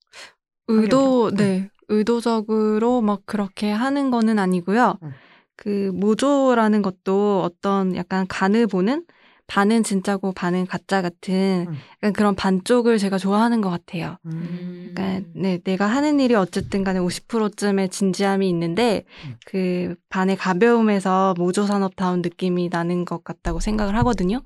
[0.68, 1.36] 의도, 음.
[1.36, 1.70] 네.
[1.88, 4.98] 의도적으로 막 그렇게 하는 거는 아니고요.
[5.02, 5.12] 음.
[5.56, 9.04] 그 모조라는 것도 어떤 약간 간을 보는
[9.48, 11.74] 반은 진짜고 반은 가짜 같은 음.
[12.02, 14.18] 약간 그런 반쪽을 제가 좋아하는 것 같아요.
[14.26, 14.92] 음.
[14.94, 19.36] 그러니까 네, 내가 하는 일이 어쨌든 간에 50%쯤의 진지함이 있는데 음.
[19.46, 24.42] 그 반의 가벼움에서 모조 산업다운 느낌이 나는 것 같다고 생각을 하거든요.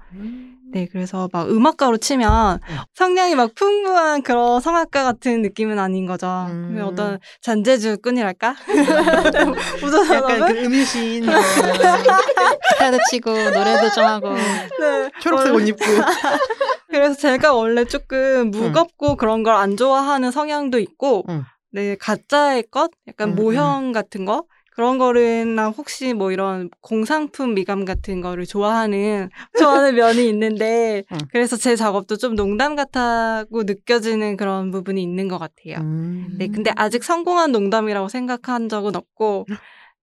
[0.73, 2.77] 네, 그래서 막 음악가로 치면 음.
[2.95, 6.27] 성량이 막 풍부한 그런 성악가 같은 느낌은 아닌 거죠.
[6.49, 6.81] 음.
[6.83, 8.55] 어떤 잔재주 꾼이랄까?
[9.83, 10.47] 모조 약간?
[10.47, 15.11] 그 음신 기타도 치고 노래도 좀 하고 네.
[15.21, 15.85] 초록색 옷 입고
[16.89, 21.45] 그래서 제가 원래 조금 무겁고 그런 걸 안 좋아하는 성향도 있고, 응.
[21.73, 22.91] 네, 가짜의 것?
[23.07, 24.45] 약간 응, 모형 같은 거?
[24.75, 31.19] 그런 거를나 혹시 뭐 이런 공상품 미감 같은 거를 좋아하는, 좋아하는 면이 있는데, 응.
[31.31, 35.77] 그래서 제 작업도 좀 농담 같다고 느껴지는 그런 부분이 있는 것 같아요.
[35.81, 36.37] 음.
[36.39, 39.47] 네, 근데 아직 성공한 농담이라고 생각한 적은 없고,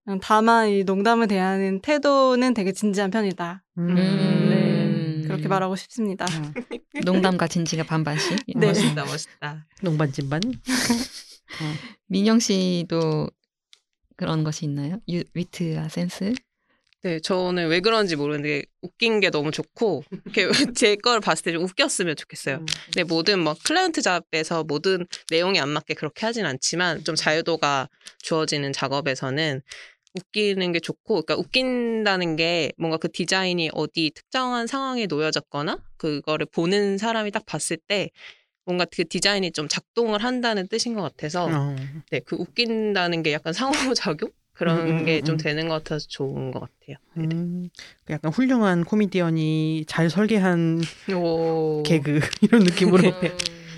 [0.06, 3.64] 그냥 다만 이 농담을 대하는 태도는 되게 진지한 편이다.
[3.80, 3.96] 음.
[3.96, 6.26] 네, 그렇게 말하고 싶습니다.
[6.26, 6.54] 음.
[7.06, 8.38] 농담과 진지가 반반씩.
[8.56, 8.68] 네.
[8.68, 9.66] 멋있다, 멋있다.
[9.82, 10.42] 농반 진반
[12.08, 13.30] 민영 씨도
[14.20, 15.00] 그런 것이 있나요?
[15.10, 16.34] 유, 위트와 센스?
[17.04, 21.64] 네, 저는 왜 그런지 모르는데 웃긴 게 너무 좋고 이렇게 제 걸 봤을 때 좀
[21.64, 22.58] 웃겼으면 좋겠어요.
[22.58, 22.66] 음.
[22.86, 27.88] 근데 모든 뭐 클라이언트 잡에서 모든 내용이 안 맞게 그렇게 하진 않지만 좀 자유도가
[28.22, 29.62] 주어지는 작업에서는
[30.16, 36.98] 웃기는 게 좋고, 그러니까 웃긴다는 게 뭔가 그 디자인이 어디 특정한 상황에 놓여졌거나 그거를 보는
[36.98, 38.10] 사람이 딱 봤을 때
[38.70, 41.76] 뭔가 그 디자인이 좀 작동을 한다는 뜻인 것 같아서 어.
[42.12, 45.38] 네, 그 웃긴다는 게 약간 상호작용 그런 음, 음, 게 음, 좀 음.
[45.38, 46.98] 되는 것 같아서 좋은 것 같아요.
[47.16, 47.36] 네네.
[47.36, 47.70] 음,
[48.06, 50.82] 그 약간 훌륭한 코미디언이 잘 설계한
[51.16, 51.82] 오.
[51.82, 53.12] 개그 이런 느낌으로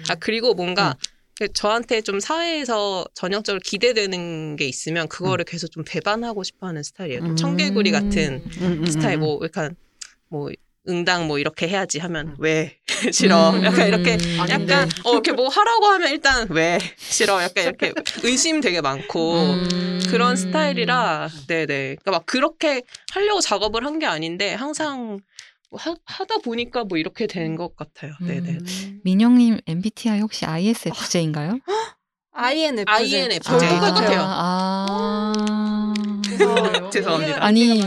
[0.09, 0.97] 아 그리고 뭔가
[1.39, 7.35] 그 저한테 좀 사회에서 전형적으로 기대되는 게 있으면 그거를 계속 좀 배반하고 싶어하는 스타일이에요.
[7.35, 8.43] 청개구리 같은
[8.89, 9.19] 스타일 음.
[9.21, 9.73] 뭐 약간
[10.27, 10.49] 뭐
[10.89, 12.77] 응당 뭐 이렇게 해야지 하면 왜
[13.11, 13.63] 싫어 음.
[13.63, 14.73] 약간 이렇게 아닌데.
[14.73, 20.01] 약간 어 이렇게 뭐 하라고 하면 일단 왜 싫어 약간 이렇게 의심 되게 많고 음.
[20.09, 21.65] 그런 스타일이라 네네
[22.01, 22.82] 그러니까 막 그렇게
[23.13, 25.19] 하려고 작업을 한 게 아닌데 항상
[25.69, 28.99] 뭐 하, 하다 보니까 뭐 이렇게 된 것 같아요 네네 음.
[29.03, 31.59] 민영님 MBTI 혹시 ISFJ인가요?
[32.34, 32.86] INFJ.
[32.88, 34.21] INFJ 저도 아, 똑같아요.
[34.23, 34.90] 아.
[36.91, 37.43] 죄송합니다.
[37.43, 37.81] 아니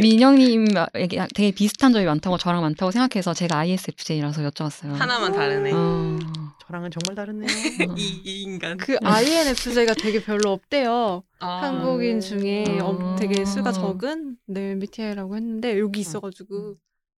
[0.00, 4.92] 민영님에게 되게 비슷한 점이 많다고 저랑 많다고 생각해서 제가 ISFJ라서 여쭤봤어요.
[4.92, 6.18] 하나만 다르네 어.
[6.66, 7.48] 저랑은 정말 다르네요.
[7.96, 11.22] 이, 이 인간 그 INFJ가 되게 별로 없대요.
[11.40, 11.60] 아.
[11.62, 12.80] 한국인 중에 음.
[12.82, 16.76] 어, 되게 수가 적은 네, MBTI라고 했는데 여기 있어가지고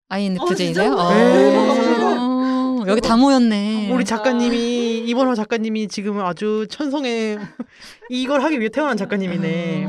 [0.09, 0.43] INFJ세요?
[0.43, 2.19] 어, 진짜요?
[2.19, 3.91] 어, 여기 다 모였네.
[3.93, 7.39] 우리 작가님이 이번호 작가님이 지금 아주 천성의
[8.11, 9.87] 이걸 하기 위해 태어난 작가님이네.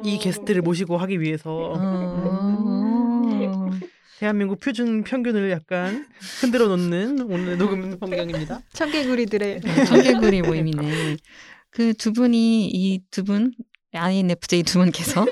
[0.00, 0.08] 아.
[0.08, 1.80] 이 게스트를 모시고 하기 위해서 어.
[4.18, 6.06] 대한민국 표준 평균을 약간
[6.40, 8.60] 흔들어 놓는 오늘 녹음 환경입니다.
[8.74, 11.16] 청개구리들의 청개구리 모임이네.
[11.70, 13.52] 그 두 분이 이 두 분
[13.92, 15.24] INFJ 두 분께서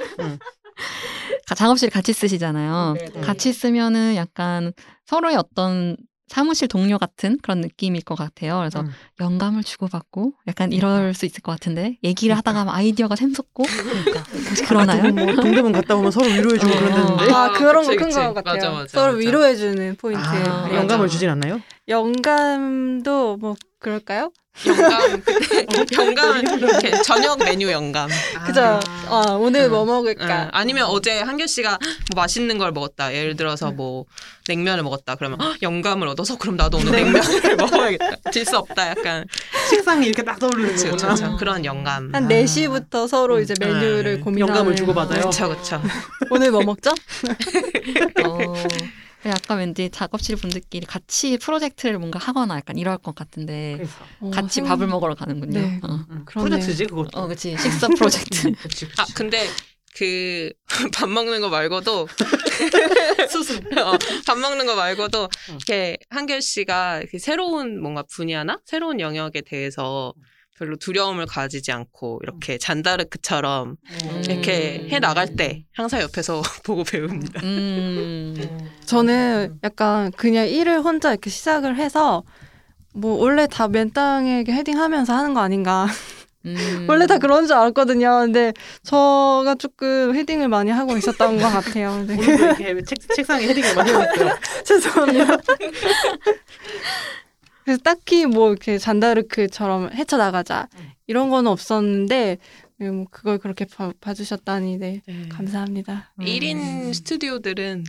[1.55, 2.95] 작업실 같이 쓰시잖아요.
[2.99, 3.21] 네, 네.
[3.21, 4.73] 같이 쓰면은 약간
[5.07, 5.97] 서로의 어떤
[6.29, 8.59] 사무실 동료 같은 그런 느낌일 것 같아요.
[8.59, 8.91] 그래서 음.
[9.21, 13.65] 영감을 주고받고 약간 이럴 수 있을 것 같은데 얘기를 하다가 막 아이디어가 샘솟고
[14.49, 15.03] 혹시 그러나요?
[15.03, 16.79] 두분 뭐 동대문 갔다 오면 서로 위로해주고 어.
[16.79, 18.09] 그런다는데 아, 그런 거 큰.
[18.11, 18.55] 것 같아요.
[18.55, 19.19] 맞아, 맞아, 서로 맞아.
[19.19, 20.23] 위로해주는 포인트.
[20.23, 20.69] 아.
[20.75, 21.61] 영감을 주진 않나요?
[21.89, 24.31] 영감도 뭐 그럴까요?
[24.67, 25.23] 영감
[25.97, 28.11] 영감 이렇게 저녁 메뉴 영감.
[28.45, 28.81] 그죠?
[29.09, 29.71] 어, 오늘 응.
[29.71, 29.87] 뭐 응.
[29.87, 30.49] 먹을까?
[30.53, 31.79] 아니면 어제 한결 씨가
[32.13, 33.15] 뭐 맛있는 걸 먹었다.
[33.15, 34.05] 예를 들어서 뭐
[34.49, 35.15] 냉면을 먹었다.
[35.15, 38.31] 그러면 헉, 영감을 얻어서 그럼 나도 오늘 냉면을 먹어야겠다.
[38.33, 38.89] 질 수 없다.
[38.89, 39.25] 약간
[39.71, 41.15] 식상이 이렇게 딱 떠오르는 그쵸, 거구나.
[41.15, 41.37] 그쵸, 그쵸.
[41.39, 42.11] 그런 영감.
[42.13, 42.29] 한 아.
[42.29, 44.21] 4시부터 서로 이제 메뉴를 네.
[44.21, 45.21] 고민하는 영감을 주고받아요.
[45.21, 45.81] 그렇죠, 그렇죠.
[46.31, 46.91] 오늘 뭐 먹죠?
[48.27, 48.55] 어,
[49.27, 53.79] 약간 왠지 작업실 분들끼리 같이 프로젝트를 뭔가 하거나 약간 이럴 것 같은데
[54.21, 55.61] 어, 같이 생- 밥을 먹으러 가는군요.
[55.61, 55.81] 네.
[55.83, 55.89] 어.
[56.11, 56.51] 음, 그러네요.
[56.59, 57.11] 프로젝트지 그것도.
[57.21, 57.57] 어, 그치.
[57.59, 58.53] 식사 프로젝트.
[58.53, 58.89] 그치, 그치.
[58.97, 59.47] 아 근데
[59.97, 60.53] 그
[60.95, 62.07] 밥 먹는 거 말고도
[63.31, 63.61] 수수
[64.27, 65.55] 밥 먹는 거 말고도 응.
[65.55, 70.15] 이렇게 한결 씨가 새로운 뭔가 분야나 새로운 영역에 대해서
[70.59, 74.23] 별로 두려움을 가지지 않고 이렇게 잔다르크처럼 음.
[74.29, 77.41] 이렇게 해 나갈 때 항상 옆에서 보고 배웁니다.
[77.43, 78.69] 음.
[78.85, 82.25] 저는 약간 그냥 일을 혼자 이렇게 시작을 해서
[82.95, 85.87] 뭐 원래 다 맨 땅에 헤딩하면서 하는 거 아닌가.
[86.47, 86.87] 음.
[86.89, 88.21] 원래 다 그런 줄 알았거든요.
[88.21, 88.53] 근데
[88.83, 92.05] 저가 조금 헤딩을 많이 하고 있었던 것 같아요.
[92.07, 94.39] 근데 오늘도 이렇게 책, 책상에 헤딩을 많이 해놨어요.
[94.65, 95.37] 죄송합니다.
[97.69, 100.69] 그래서 딱히 뭐 이렇게 잔다르크처럼 헤쳐나가자
[101.07, 102.39] 이런 건 없었는데
[102.79, 106.11] 네, 뭐 그걸 그렇게 봐, 봐주셨다니 네 감사합니다.
[106.19, 106.25] 음.
[106.25, 107.85] 1인 스튜디오들은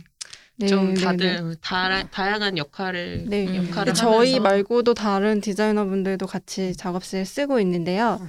[0.56, 1.54] 네, 좀 네, 다들 네.
[1.62, 3.46] 다, 다양한 역할을 네.
[3.46, 3.68] 음.
[3.68, 8.18] 역할을 저희 말고도 다른 디자이너분들도 같이 작업실 쓰고 있는데요.
[8.20, 8.28] 음.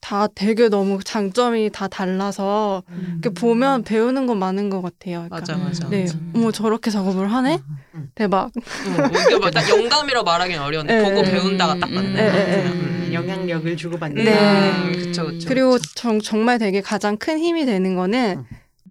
[0.00, 2.82] 다 되게 너무 장점이 다 달라서
[3.22, 5.26] 이렇게 보면 배우는 건 많은 것 같아요.
[5.28, 5.88] 그러니까 맞아 맞아.
[5.88, 6.18] 네, 맞아.
[6.34, 7.58] 어머 저렇게 작업을 하네?
[7.94, 8.10] 음.
[8.14, 8.46] 대박.
[8.46, 8.50] 어,
[9.26, 11.02] 이게 뭐딱 영감이라 말하기는 어려운데 네.
[11.02, 12.10] 보고 음, 배운다가 딱 음, 맞네.
[12.12, 12.66] 네, 네, 네.
[12.70, 14.24] 음, 영향력을 주고 받는.
[14.24, 14.32] 네.
[14.32, 15.48] 음, 그쵸, 그쵸.
[15.48, 18.44] 그리고 정, 정말 되게 가장 큰 힘이 되는 거는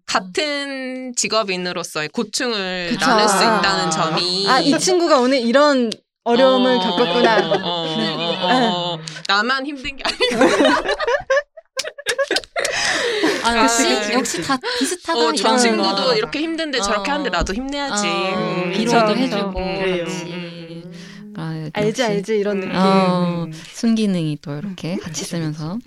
[0.06, 3.06] 같은 직업인으로서의 고충을 그쵸.
[3.06, 3.60] 나눌 수 아.
[3.60, 5.92] 있다는 점이 아 이 친구가 오늘 이런
[6.24, 7.50] 어려움을 어, 겪었구나.
[7.50, 9.00] 어, 어, 어, 어.
[9.30, 10.40] 나만 힘든 게 아니고
[13.46, 15.20] 아, 역시, 그치, 역시 다 비슷하다.
[15.20, 16.16] 어, 저 친구도 거.
[16.16, 17.14] 이렇게 힘든데 저렇게 어.
[17.14, 18.08] 하는데 나도 힘내야지.
[18.08, 19.60] 어, 음, 위로도 해주고.
[19.60, 20.92] 음.
[21.38, 22.04] 아, 알지.
[22.04, 22.76] 알지 이런 느낌.
[22.76, 25.78] 어, 순기능이 또 이렇게 같이 쓰면서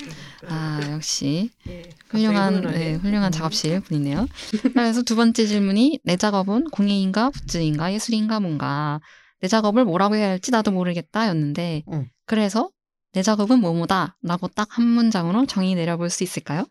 [0.49, 2.95] 아 역시 예, 훌륭한 네.
[2.95, 3.33] 훌륭한 음.
[3.33, 4.27] 작업실 분이네요.
[4.73, 9.01] 그래서 두 번째 질문이 내 작업은 공예인가 굿즈인가 예술인가 뭔가
[9.41, 12.09] 내 작업을 뭐라고 해야 할지 나도 모르겠다였는데 응.
[12.25, 12.71] 그래서
[13.13, 16.65] 내 작업은 뭐뭐다 라고 딱 한 문장으로 정의 내려볼 수 있을까요?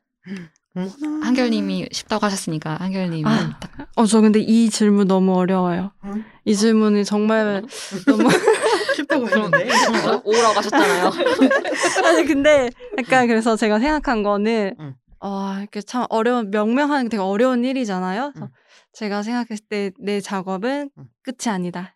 [0.76, 1.26] 어머나.
[1.26, 3.60] 한결님이 쉽다고 하셨으니까 한결님은 아.
[3.60, 5.92] 딱 어 저 근데 이 질문 너무 어려워요.
[6.06, 6.24] 응?
[6.46, 7.62] 이 질문이 정말
[8.08, 8.24] 너무
[8.96, 9.70] 쉽다고 했는데.
[10.24, 11.12] 오라고 하셨잖아요.
[12.06, 14.96] 아니 근데 약간 그래서 제가 생각한 거는 응.
[15.20, 18.32] 어 이렇게 참 어려운 명명하는 게 되게 어려운 일이잖아요.
[18.38, 18.48] 응.
[18.94, 21.06] 제가 생각했을 때 내 작업은 응.
[21.22, 21.96] 끝이 아니다.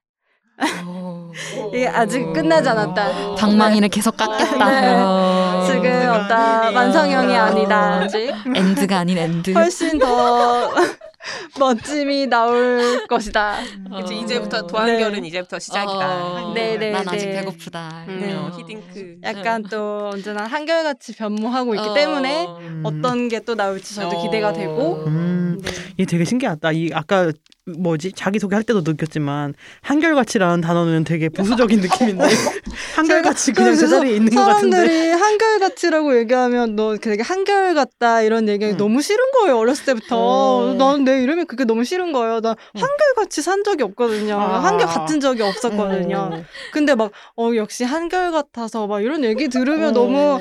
[0.88, 1.32] 오.
[1.74, 3.36] 이게 아직 끝나지 않았다.
[3.36, 4.82] 방망이를 계속 깎겠다.
[4.82, 4.94] 네.
[4.98, 5.64] 어.
[5.68, 6.72] 지금 아니야.
[6.74, 8.02] 완성형이 아니다.
[8.02, 9.52] 아직 end가 아닌 and.
[9.52, 10.72] 훨씬 더
[11.60, 13.60] 멋짐이 나올 것이다.
[13.62, 14.18] 이제 어.
[14.22, 16.24] 이제부터 도한결은 이제부터 시작이다.
[16.24, 17.40] 어, 네, 네, 난 아직 네.
[17.40, 18.06] 배고프다.
[18.08, 18.34] 음, 네.
[18.34, 19.18] 어, 히딩크.
[19.24, 21.94] 약간 또 언제나 한결같이 변모하고 있기 어.
[21.94, 22.82] 때문에 음.
[22.86, 24.22] 어떤 게 또 나올지 저도 어.
[24.24, 25.60] 기대가 되고 음.
[25.62, 25.72] 네.
[26.00, 26.72] 얘 되게 신기하다.
[26.72, 27.32] 이 아까
[27.66, 32.24] 뭐지 자기 소개할 때도 느꼈지만 한결같이라는 단어는 되게 보수적인 느낌인데
[32.96, 34.78] 한결같이 그냥 제자리에 있는 것 같은데.
[34.78, 38.78] 사람들이 한결같이라고 얘기하면 너 되게 한결같다 이런 얘기 응.
[38.78, 40.74] 너무 싫은 거예요 어렸을 때부터 어.
[40.76, 42.82] 나는 내 이름이 그게 너무 싫은 거예요 나 응.
[42.82, 44.64] 한결같이 산 적이 없거든요 아.
[44.64, 46.44] 한결 같은 적이 없었거든요 어.
[46.72, 49.92] 근데 막 어 역시 한결같아서 막 이런 얘기 들으면 어.
[49.92, 50.40] 너무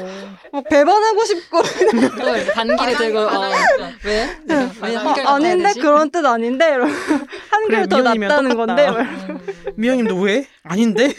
[0.53, 1.63] 막 배반하고 싶고
[2.55, 3.51] 반기를 들고 어.
[4.05, 4.31] 왜?
[4.47, 6.95] 왜 한결 아, 아닌데 그런 뜻 아닌데 이러면
[7.51, 8.93] 한결 그래, 더 미연이면 낫다는 똑같다.
[8.93, 10.47] 건데 미영님도 왜?
[10.63, 11.13] 아닌데?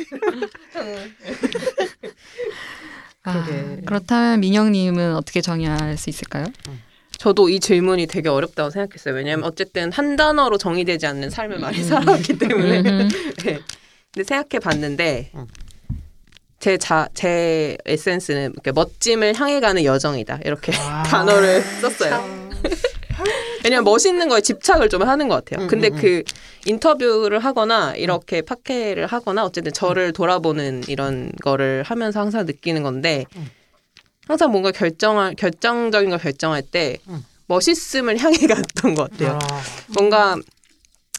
[3.23, 3.45] 아.
[3.85, 6.45] 그렇다면 민영님은 어떻게 정의할 수 있을까요?
[7.17, 9.15] 저도 이 질문이 되게 어렵다고 생각했어요.
[9.15, 12.79] 왜냐하면 어쨌든 한 단어로 정의되지 않는 삶을 많이 살아왔기 때문에.
[12.81, 13.09] 음.
[13.43, 13.59] 네.
[14.13, 15.47] 근데 생각해 봤는데 응.
[16.59, 20.39] 제 자, 제 에센스는 이렇게 멋짐을 향해 가는 여정이다.
[20.45, 21.03] 이렇게 아.
[21.07, 22.49] 단어를 썼어요.
[23.63, 25.65] 왜냐면 멋있는 거에 집착을 좀 하는 것 같아요.
[25.65, 26.01] 음, 근데 음, 음.
[26.01, 26.23] 그
[26.65, 33.49] 인터뷰를 하거나 이렇게 팟캐를 하거나 어쨌든 저를 돌아보는 이런 거를 하면서 항상 느끼는 건데 음.
[34.27, 37.23] 항상 뭔가 결정할 결정적인 걸 결정할 때 음.
[37.47, 39.37] 멋있음을 향해 갔던 것 같아요.
[39.41, 40.35] 아, 뭔가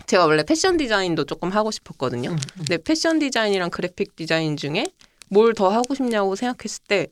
[0.06, 2.36] 제가 원래 패션 디자인도 조금 하고 싶었거든요.
[2.56, 4.86] 근데 패션 디자인이랑 그래픽 디자인 중에
[5.28, 7.06] 뭘 더 하고 싶냐고 생각했을 때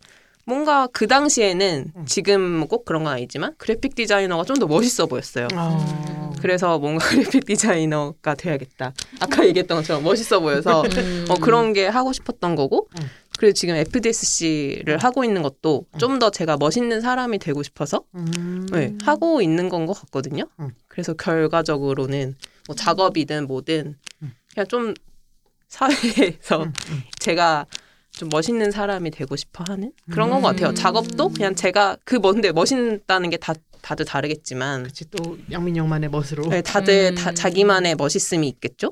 [0.46, 2.04] 뭔가 그 당시에는 음.
[2.06, 5.48] 지금 꼭 그런 건 아니지만 그래픽 디자이너가 좀 더 멋있어 보였어요.
[5.54, 6.30] 아.
[6.40, 8.92] 그래서 뭔가 그래픽 디자이너가 돼야겠다.
[9.20, 10.80] 아까 얘기했던 것처럼 멋있어 보여서
[11.28, 13.06] 어, 그런 게 하고 싶었던 거고 음.
[13.38, 18.66] 그리고 지금 FDSC를 하고 있는 것도 좀 더 제가 멋있는 사람이 되고 싶어서 음.
[18.70, 20.44] 네, 하고 있는 건 것 같거든요.
[20.60, 20.70] 음.
[20.88, 22.36] 그래서 결과적으로는
[22.68, 24.32] 뭐 작업이든 뭐든 음.
[24.54, 24.94] 그냥 좀
[25.68, 27.02] 사회에서 음, 음.
[27.18, 27.66] 제가
[28.16, 30.42] 좀 멋있는 사람이 되고 싶어 하는 그런 건 음.
[30.42, 30.72] 것 같아요.
[30.74, 36.48] 작업도 그냥 제가 그 뭔데 멋있다는 게 다 다들 다르겠지만 그치 또 양민영만의 멋으로.
[36.48, 37.14] 네, 다들 음.
[37.16, 38.90] 다 자기만의 멋있음이 있겠죠.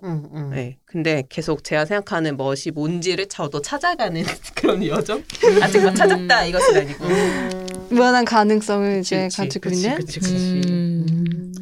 [0.51, 4.23] 네, 근데 계속 제가 생각하는 멋이 뭔지를 저도 찾아가는
[4.55, 5.25] 그런 여정.
[5.63, 7.05] 아직 막 찾았다 이것은 아니고.
[7.07, 7.67] 음.
[7.91, 10.35] 무한한 가능성을 이제 그치, 가지고 그치, 있는 그치, 그치.
[10.69, 11.55] 음.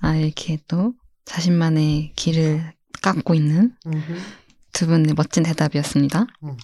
[0.00, 0.94] 아, 이렇게 또
[1.26, 4.02] 자신만의 길을 깎고 있는 음.
[4.72, 6.26] 두 분의 멋진 대답이었습니다.
[6.42, 6.56] 음.